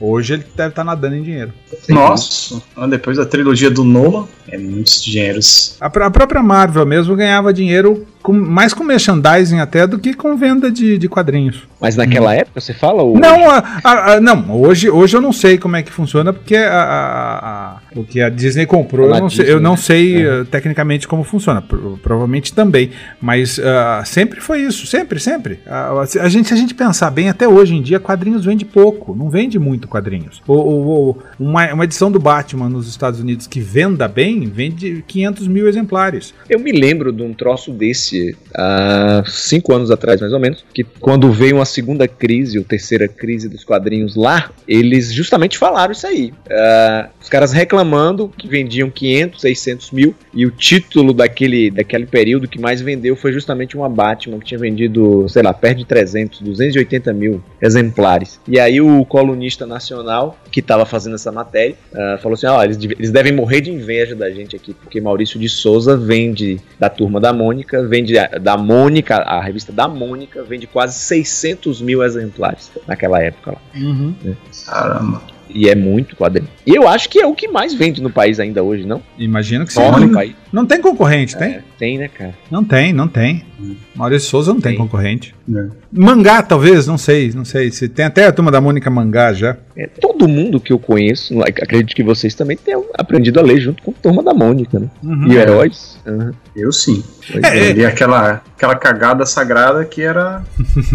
[0.00, 1.52] Hoje ele deve estar nadando em dinheiro.
[1.86, 5.76] Nossa, depois da trilogia do Nolan, é muitos dinheiros.
[5.78, 10.36] A, a própria Marvel mesmo ganhava dinheiro com, mais com merchandising até do que com
[10.36, 11.62] venda de, de quadrinhos.
[11.80, 12.34] Mas naquela hum.
[12.34, 13.02] época você fala?
[13.02, 13.18] Ou...
[13.18, 17.78] Não, a, a, não hoje, hoje eu não sei como é que funciona, porque a,
[17.96, 21.24] o que a Disney comprou, eu não, Disney, sei, eu não sei uh, tecnicamente como
[21.24, 21.62] funciona.
[22.02, 22.90] Provavelmente também.
[23.20, 23.62] Mas uh,
[24.04, 25.49] sempre foi isso, sempre, sempre.
[25.66, 29.30] A, gente, se a gente pensar bem, até hoje em dia, quadrinhos vende pouco, não
[29.30, 30.42] vende muito quadrinhos.
[30.46, 35.48] O, o, uma, uma edição do Batman nos Estados Unidos que venda bem, vende 500
[35.48, 36.34] mil exemplares.
[36.48, 40.84] Eu me lembro de um troço desse há cinco anos atrás, mais ou menos, que
[40.84, 46.06] quando veio uma segunda crise, ou terceira crise dos quadrinhos lá, eles justamente falaram isso
[46.06, 46.32] aí.
[46.46, 52.48] Uh, os caras reclamando que vendiam 500, 600 mil, e o título daquele, daquele período
[52.48, 56.40] que mais vendeu foi justamente uma Batman, que tinha vendido, sei lá, perto de 300,
[56.40, 58.38] 280 mil exemplares.
[58.46, 62.62] E aí o colunista nacional, que estava fazendo essa matéria, uh, falou assim: ó, oh,
[62.62, 66.90] eles, eles devem morrer de inveja da gente aqui, porque Maurício de Souza vende da
[66.90, 72.02] turma da Mônica, vende vende da Mônica, a revista da Mônica vende quase 600 mil
[72.02, 73.58] exemplares naquela época lá.
[73.74, 74.14] Uhum.
[74.24, 74.32] É.
[74.66, 75.22] Caramba.
[75.52, 76.48] E é muito quadrinho.
[76.64, 79.02] E eu acho que é o que mais vende no país ainda hoje, não?
[79.18, 79.80] Imagino que sim.
[79.80, 80.34] No país.
[80.52, 81.54] Não tem concorrente, tem?
[81.54, 82.34] É, tem, né, cara?
[82.50, 83.44] Não tem, não tem.
[83.60, 83.76] Hum.
[83.94, 85.34] Maurício Souza não tem, tem concorrente.
[85.54, 85.66] É.
[85.92, 87.70] Mangá, talvez, não sei, não sei.
[87.70, 89.56] Se tem até a turma da Mônica Mangá já.
[89.76, 93.82] É, todo mundo que eu conheço, acredito que vocês também tenham aprendido a ler junto
[93.82, 94.88] com a turma da Mônica, né?
[95.02, 95.26] Uhum.
[95.26, 95.98] E heróis.
[96.06, 96.32] Uhum.
[96.54, 97.02] Eu sim.
[97.42, 97.86] É, e é.
[97.86, 100.42] aquela, aquela cagada sagrada que era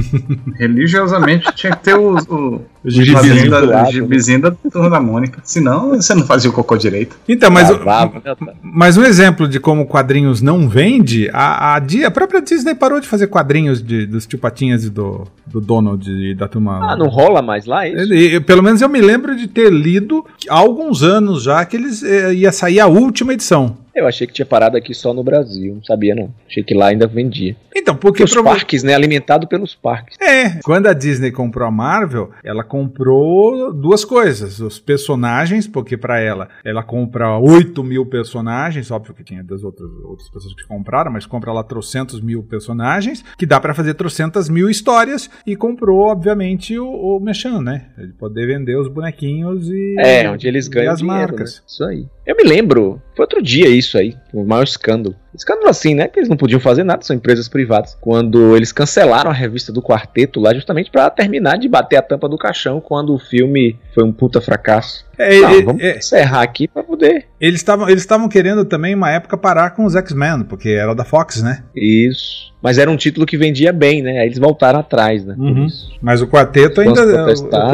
[0.58, 4.40] religiosamente tinha que ter o, o, o gibizinho da, né?
[4.42, 5.40] da turma da Mônica.
[5.44, 7.18] Senão você não fazia o cocô direito.
[7.28, 12.12] Então, mas, ah, o, mas um exemplo de como quadrinhos não vende, a, a, a
[12.12, 16.34] própria Disney parou de fazer quadrinhos de, dos tio Patinhas e do, do Donald e
[16.34, 16.92] da turma.
[16.92, 17.98] Ah, não rola mais lá isso?
[17.98, 22.04] Ele, pelo menos eu me lembro de ter lido há alguns anos já que eles
[22.04, 23.78] eh, ia sair a última edição.
[23.96, 26.34] Eu achei que tinha parado aqui só no Brasil, não sabia não.
[26.46, 27.56] Achei que lá ainda vendia.
[27.74, 28.50] Então, porque os prova...
[28.50, 30.18] parques, né, alimentado pelos parques.
[30.20, 36.20] É, quando a Disney comprou a Marvel, ela comprou duas coisas, os personagens, porque para
[36.20, 41.12] ela, ela compra 8 mil personagens, óbvio que tinha das outras, outras pessoas que compraram,
[41.12, 46.08] mas compra lá trocentos mil personagens, que dá para fazer trocentas mil histórias, e comprou,
[46.08, 47.88] obviamente, o, o Mechan, né?
[47.98, 51.56] Ele poder vender os bonequinhos e, é, onde eles ganham as dinheiro, marcas.
[51.58, 51.62] Né?
[51.66, 52.08] Isso aí.
[52.26, 55.16] Eu me lembro, foi outro dia isso aí, o maior escândalo.
[55.36, 56.08] Escândalo assim, né?
[56.08, 57.98] Que eles não podiam fazer nada, são empresas privadas.
[58.00, 62.28] Quando eles cancelaram a revista do quarteto lá, justamente para terminar de bater a tampa
[62.30, 65.06] do caixão quando o filme foi um puta fracasso.
[65.18, 67.26] É, não, vamos é, encerrar aqui para poder.
[67.40, 71.42] Eles estavam eles querendo também, uma época, parar com os X-Men, porque era da Fox,
[71.42, 71.64] né?
[71.76, 72.54] Isso.
[72.62, 74.20] Mas era um título que vendia bem, né?
[74.20, 75.36] Aí eles voltaram atrás, né?
[75.38, 75.68] Uhum.
[76.02, 77.28] Mas o quarteto ainda.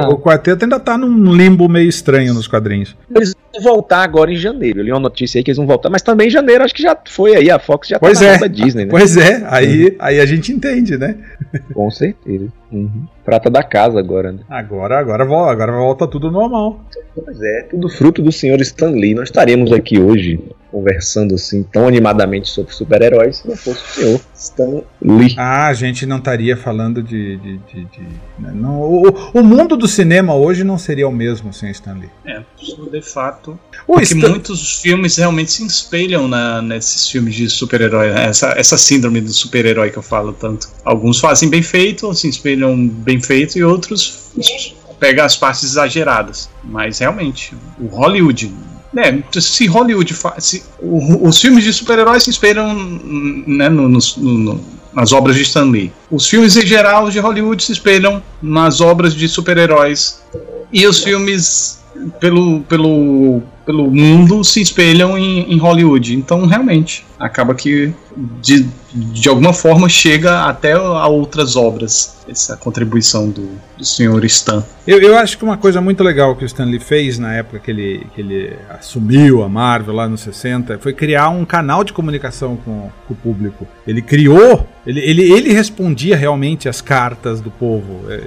[0.09, 2.95] O, o, quarteto ainda tá num limbo meio estranho nos quadrinhos.
[3.15, 4.79] Eles vão voltar agora em janeiro.
[4.79, 6.81] Eu li uma notícia aí que eles vão voltar, mas também em janeiro acho que
[6.81, 8.47] já foi aí, a Fox já tá pois tá é.
[8.47, 8.91] Disney, né?
[8.91, 11.15] Pois é, aí, aí a gente entende, né?
[11.73, 12.47] Com certeza.
[12.71, 13.05] Uhum.
[13.25, 14.39] Prata da casa agora, né?
[14.49, 16.79] Agora, agora, agora volta tudo normal.
[17.13, 19.13] Pois é, tudo fruto do senhor Stan Lee.
[19.13, 20.39] Nós estaremos aqui hoje
[20.71, 25.35] conversando assim tão animadamente sobre super-heróis se não fosse o senhor Stan Lee.
[25.37, 27.37] Ah, a gente não estaria falando de.
[27.37, 28.01] de, de, de
[28.39, 29.03] né, não, o,
[29.33, 32.09] o, mundo do cinema hoje não seria o mesmo sem Stan Lee.
[32.25, 32.41] É,
[32.91, 33.59] de fato.
[33.85, 34.29] O porque Stan...
[34.29, 38.11] muitos filmes realmente se espelham na, nesses filmes de super-herói.
[38.11, 38.25] Né?
[38.27, 40.69] Essa, essa síndrome do super-herói que eu falo tanto.
[40.85, 44.31] Alguns fazem bem feito, se espelham bem feito, e outros
[44.99, 46.49] pegam as partes exageradas.
[46.63, 48.51] Mas realmente, o Hollywood
[48.93, 50.45] né, se Hollywood faz.
[50.45, 54.61] Se, o, os filmes de super-heróis se inspiram né, no, no, no,
[54.93, 55.91] nas obras de Stan Lee.
[56.09, 60.21] Os filmes em geral de Hollywood se espelham nas obras de super-heróis.
[60.73, 61.81] E os filmes
[62.19, 66.15] pelo, pelo, pelo mundo se espelham em, em Hollywood.
[66.15, 67.93] Então, realmente, acaba que
[68.41, 74.63] de, de alguma forma chega até a outras obras essa contribuição do, do senhor Stan.
[74.87, 77.59] Eu, eu acho que uma coisa muito legal que o Stan Lee fez na época
[77.59, 81.93] que ele, que ele assumiu a Marvel lá nos 60 foi criar um canal de
[81.93, 83.67] comunicação com, com o público.
[83.85, 88.09] Ele criou, ele, ele, ele respondia realmente as cartas do povo.
[88.09, 88.17] É,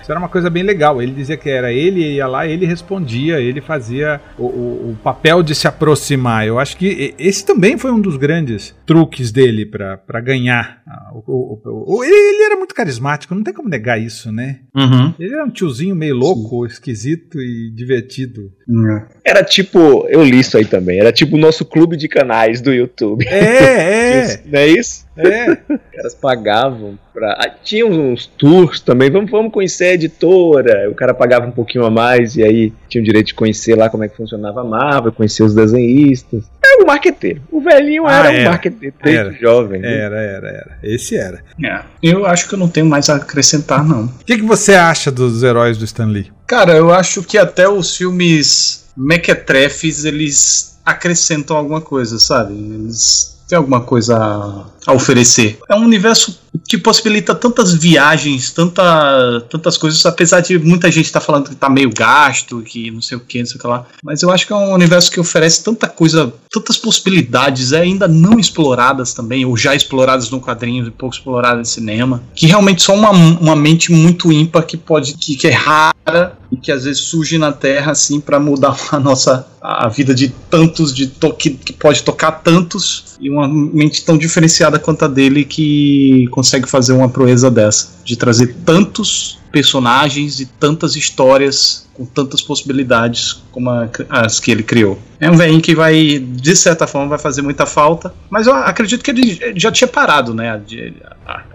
[0.00, 1.00] isso era uma coisa bem legal.
[1.00, 4.44] Ele dizia que era ele ia lá, ele respondia, ele fazia o,
[4.90, 6.46] o papel de se aproximar.
[6.46, 10.82] Eu acho que esse também foi um dos grandes truques dele para ganhar.
[11.26, 14.60] O, o, ele era muito carismático, não tem como negar isso, né?
[14.74, 15.14] Uhum.
[15.18, 16.72] Ele era um tiozinho meio louco, Sim.
[16.72, 18.52] esquisito e divertido.
[18.68, 19.02] Uhum.
[19.24, 22.72] Era tipo, eu li isso aí também, era tipo o nosso clube de canais do
[22.72, 23.26] YouTube.
[23.26, 24.42] É, é.
[24.46, 25.03] não é isso?
[25.16, 25.52] É.
[25.52, 27.32] Os caras pagavam pra.
[27.32, 30.90] Ah, tinha uns tours também, vamos, vamos conhecer a editora.
[30.90, 33.88] O cara pagava um pouquinho a mais e aí tinha o direito de conhecer lá
[33.88, 36.44] como é que funcionava a Marvel, conhecer os desenhistas.
[36.64, 37.42] Era um marqueteiro.
[37.50, 39.80] O velhinho ah, era, era um marqueteiro era, jovem.
[39.80, 39.98] Né?
[39.98, 40.78] Era, era, era.
[40.82, 41.42] Esse era.
[41.62, 41.80] É.
[42.02, 44.06] Eu acho que eu não tenho mais a acrescentar, não.
[44.06, 46.32] O que, que você acha dos heróis do Stan Lee?
[46.46, 52.52] Cara, eu acho que até os filmes mequetrefes, eles acrescentam alguma coisa, sabe?
[52.52, 55.58] Eles tem alguma coisa a oferecer.
[55.68, 56.38] É um universo
[56.68, 61.54] que possibilita tantas viagens, tanta, tantas coisas, apesar de muita gente estar tá falando que
[61.54, 63.86] está meio gasto, que não sei o que, não sei o que lá.
[64.02, 68.38] Mas eu acho que é um universo que oferece tanta coisa, tantas possibilidades ainda não
[68.38, 72.94] exploradas também, ou já exploradas no quadrinho e pouco exploradas no cinema, que realmente só
[72.94, 77.02] uma, uma mente muito ímpar que pode, que, que é rara e que às vezes
[77.02, 81.50] surge na Terra assim para mudar a nossa a vida de tantos de to que,
[81.50, 86.92] que pode tocar tantos e uma mente tão diferenciada quanto a dele que consegue fazer
[86.92, 93.70] uma proeza dessa de trazer tantos personagens e tantas histórias com tantas possibilidades como
[94.10, 94.98] as que ele criou.
[95.20, 99.02] É um velhinho que vai, de certa forma, vai fazer muita falta, mas eu acredito
[99.02, 100.92] que ele já tinha parado, né, de,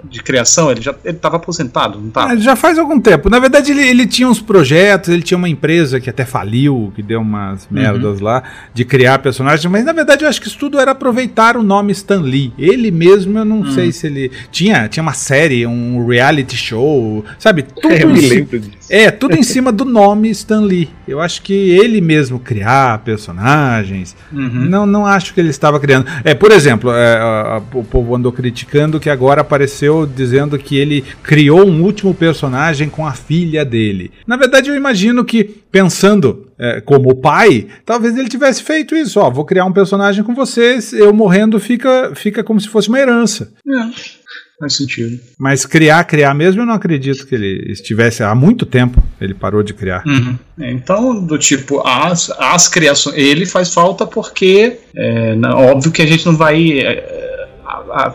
[0.05, 2.33] de criação, ele já estava aposentado, não estava?
[2.33, 3.29] É, já faz algum tempo.
[3.29, 7.03] Na verdade, ele, ele tinha uns projetos, ele tinha uma empresa que até faliu, que
[7.03, 7.67] deu umas uhum.
[7.71, 8.23] merdas uhum.
[8.23, 8.43] lá,
[8.73, 11.91] de criar personagens, mas na verdade eu acho que isso tudo era aproveitar o nome
[11.91, 12.53] Stan Lee.
[12.57, 13.73] Ele mesmo, eu não uhum.
[13.73, 14.31] sei se ele...
[14.51, 17.63] Tinha, tinha uma série, um reality show, sabe?
[17.63, 18.87] Tudo eu me lembro disso.
[18.89, 20.89] É, tudo em cima do nome Stan Lee.
[21.07, 24.65] Eu acho que ele mesmo criar personagens, uhum.
[24.65, 26.07] não, não acho que ele estava criando.
[26.23, 30.77] É, por exemplo, é, a, a, o povo andou criticando que agora apareceu dizendo que
[30.77, 34.11] ele criou um último personagem com a filha dele.
[34.25, 39.19] Na verdade, eu imagino que, pensando é, como pai, talvez ele tivesse feito isso.
[39.19, 42.99] Ó, vou criar um personagem com vocês, eu morrendo fica, fica como se fosse uma
[42.99, 43.51] herança.
[43.67, 44.19] É.
[44.59, 45.17] Faz sentido.
[45.37, 49.01] Mas criar, criar mesmo, eu não acredito que ele estivesse há muito tempo.
[49.19, 50.03] Ele parou de criar.
[50.05, 50.37] Uhum.
[50.59, 53.15] É, então, do tipo, as, as criações.
[53.15, 57.39] Ele faz falta porque, é, óbvio que a gente não vai é,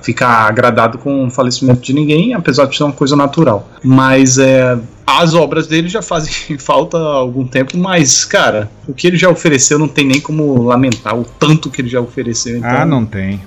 [0.02, 3.68] ficar agradado com o falecimento de ninguém, apesar de ser uma coisa natural.
[3.82, 9.06] Mas é, as obras dele já fazem falta há algum tempo, mas, cara, o que
[9.06, 12.58] ele já ofereceu não tem nem como lamentar o tanto que ele já ofereceu.
[12.58, 13.40] Então, ah, não tem.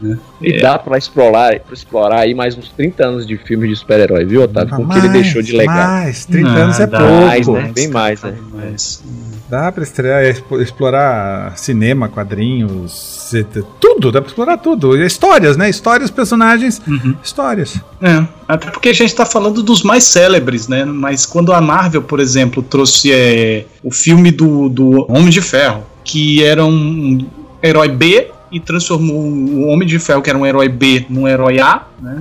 [0.00, 0.18] Né?
[0.40, 0.60] E é.
[0.60, 4.42] dá pra explorar, pra explorar aí mais uns 30 anos de filmes de super-herói, viu,
[4.42, 4.76] Otávio?
[4.76, 5.88] Com o que ele deixou de legado.
[5.88, 7.26] Mais, 30 anos é dá, pouco.
[7.26, 7.72] Mais, né?
[7.74, 8.34] Bem mais, né?
[8.52, 9.02] Mais.
[9.48, 10.22] Dá pra estrear,
[10.60, 13.32] explorar cinema, quadrinhos,
[13.80, 14.94] tudo, dá pra explorar tudo.
[15.02, 15.70] Histórias, né?
[15.70, 17.14] Histórias, personagens, uhum.
[17.24, 17.80] histórias.
[18.00, 20.84] É, até porque a gente tá falando dos mais célebres, né?
[20.84, 25.82] Mas quando a Marvel, por exemplo, trouxe é, o filme do, do Homem de Ferro,
[26.04, 27.26] que era um
[27.62, 31.60] herói B e transformou o Homem de Ferro, que era um herói B, num herói
[31.60, 32.16] A, né?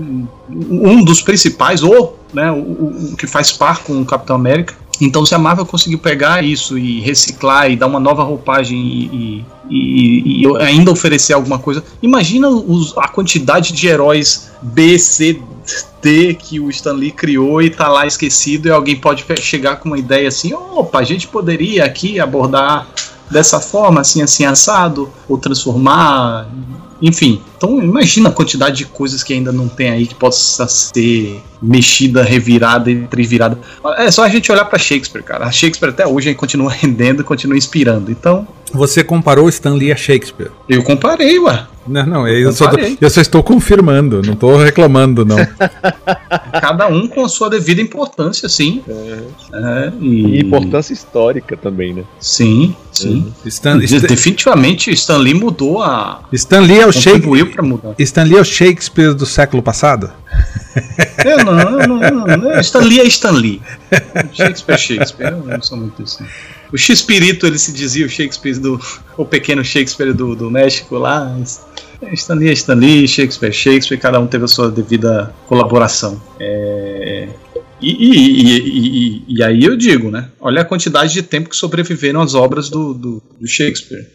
[0.49, 4.75] um dos principais, ou né, o, o, que faz par com o Capitão América.
[4.99, 9.45] Então, se a Marvel conseguiu pegar isso e reciclar e dar uma nova roupagem e,
[9.69, 15.39] e, e ainda oferecer alguma coisa, imagina os, a quantidade de heróis B, C,
[16.01, 19.89] D que o Stan Lee criou e tá lá esquecido e alguém pode chegar com
[19.89, 22.87] uma ideia assim: opa, a gente poderia aqui abordar
[23.29, 26.47] dessa forma, assim, assim, assado, ou transformar,
[27.01, 27.41] enfim.
[27.57, 32.23] Então imagina a quantidade de coisas que ainda não tem aí que possa ser mexida,
[32.23, 33.59] revirada e trivirada.
[33.97, 35.45] É só a gente olhar para Shakespeare, cara.
[35.45, 38.11] A Shakespeare até hoje continua rendendo, continua inspirando.
[38.11, 38.47] Então.
[38.73, 40.51] Você comparou Stan Lee a Shakespeare?
[40.67, 41.67] Eu comparei, ué.
[41.87, 42.69] Não, não, eu, só,
[42.99, 45.37] eu só estou confirmando, não estou reclamando, não.
[46.59, 48.83] Cada um com a sua devida importância, sim.
[48.87, 49.19] É.
[49.53, 50.37] É, e...
[50.37, 50.39] e...
[50.41, 52.03] importância histórica também, né?
[52.19, 53.33] Sim, sim.
[53.45, 53.47] É.
[53.47, 56.19] Stan, Definitivamente Stan Lee mudou a.
[56.33, 57.53] Stan Lee é o Shakespeare.
[57.99, 60.11] Stan Lee é o Shakespeare do século passado?
[61.25, 62.59] Eu não, não, não, não.
[62.59, 63.61] Stan Lee é Stan Lee.
[64.33, 65.31] Shakespeare é Shakespeare.
[65.31, 66.25] Eu não sou muito assim.
[66.71, 68.79] O X-Espírito, ele se dizia o Shakespeare do.
[69.17, 71.35] O pequeno Shakespeare do, do México lá.
[72.13, 76.21] Stanley é Stanley, Shakespeare é Shakespeare, cada um teve a sua devida colaboração.
[76.39, 77.27] É...
[77.79, 80.29] E, e, e, e, aí eu digo, né?
[80.39, 84.07] Olha a quantidade de tempo que sobreviveram as obras do, do, do Shakespeare.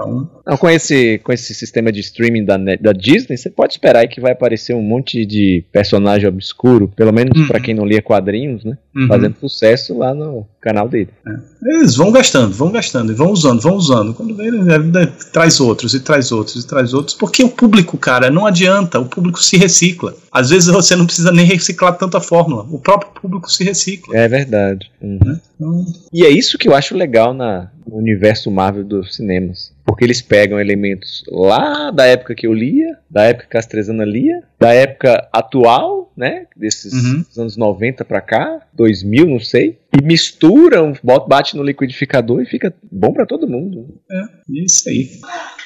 [0.00, 0.30] Então...
[0.46, 4.20] Não, com, esse, com esse sistema de streaming da, da Disney, você pode esperar que
[4.20, 7.46] vai aparecer um monte de personagem obscuro, pelo menos uhum.
[7.46, 8.76] para quem não lia quadrinhos, né?
[8.94, 9.06] Uhum.
[9.06, 11.10] Fazendo sucesso lá no canal dele.
[11.26, 11.50] É.
[11.76, 14.14] Eles vão gastando, vão gastando, e vão usando, vão usando.
[14.14, 17.16] Quando vem, a vida traz outros, e traz outros, e traz outros.
[17.16, 20.14] Porque o público, cara, não adianta, o público se recicla.
[20.32, 24.16] Às vezes você não precisa nem reciclar tanta fórmula, o próprio público se recicla.
[24.16, 24.90] É verdade.
[25.00, 25.18] Uhum.
[25.24, 25.40] Né?
[25.60, 25.84] Então...
[26.10, 29.72] E é isso que eu acho legal na, no universo Marvel dos cinemas.
[29.84, 34.04] Porque eles pegam elementos lá da época que eu lia, da época que a Castrezana
[34.04, 36.46] lia, da época atual, né?
[36.56, 37.24] Desses uhum.
[37.38, 39.78] anos 90 pra cá, 2000, não sei.
[39.92, 40.94] E misturam,
[41.28, 44.00] bate no liquidificador e fica bom para todo mundo.
[44.10, 45.10] É, isso aí.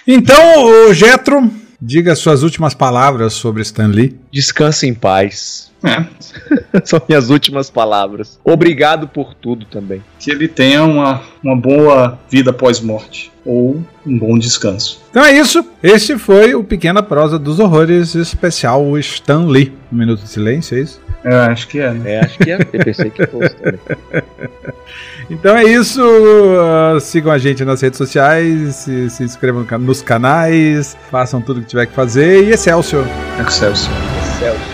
[0.06, 4.18] Então, o Getro, diga suas últimas palavras sobre Stan Lee.
[4.32, 5.70] Descanse em paz.
[5.84, 6.04] É.
[6.84, 8.40] São minhas últimas palavras.
[8.42, 10.02] Obrigado por tudo também.
[10.18, 13.30] Que ele tenha uma, uma boa vida pós-morte.
[13.44, 15.02] Ou um bom descanso.
[15.10, 15.64] Então é isso.
[15.82, 19.72] Esse foi o Pequena Prosa dos Horrores especial Stan Lee.
[19.92, 21.00] Um minuto de silêncio, é isso?
[21.22, 22.14] Eu acho que é, né?
[22.14, 22.58] É, acho que é.
[22.72, 23.80] Eu pensei que fosse também.
[25.30, 26.02] Então é isso.
[26.02, 31.66] Uh, sigam a gente nas redes sociais, se, se inscrevam nos canais, façam tudo que
[31.66, 33.06] tiver que fazer e Excelsior.
[33.40, 33.96] Excelsior.
[34.36, 34.73] Excelsior.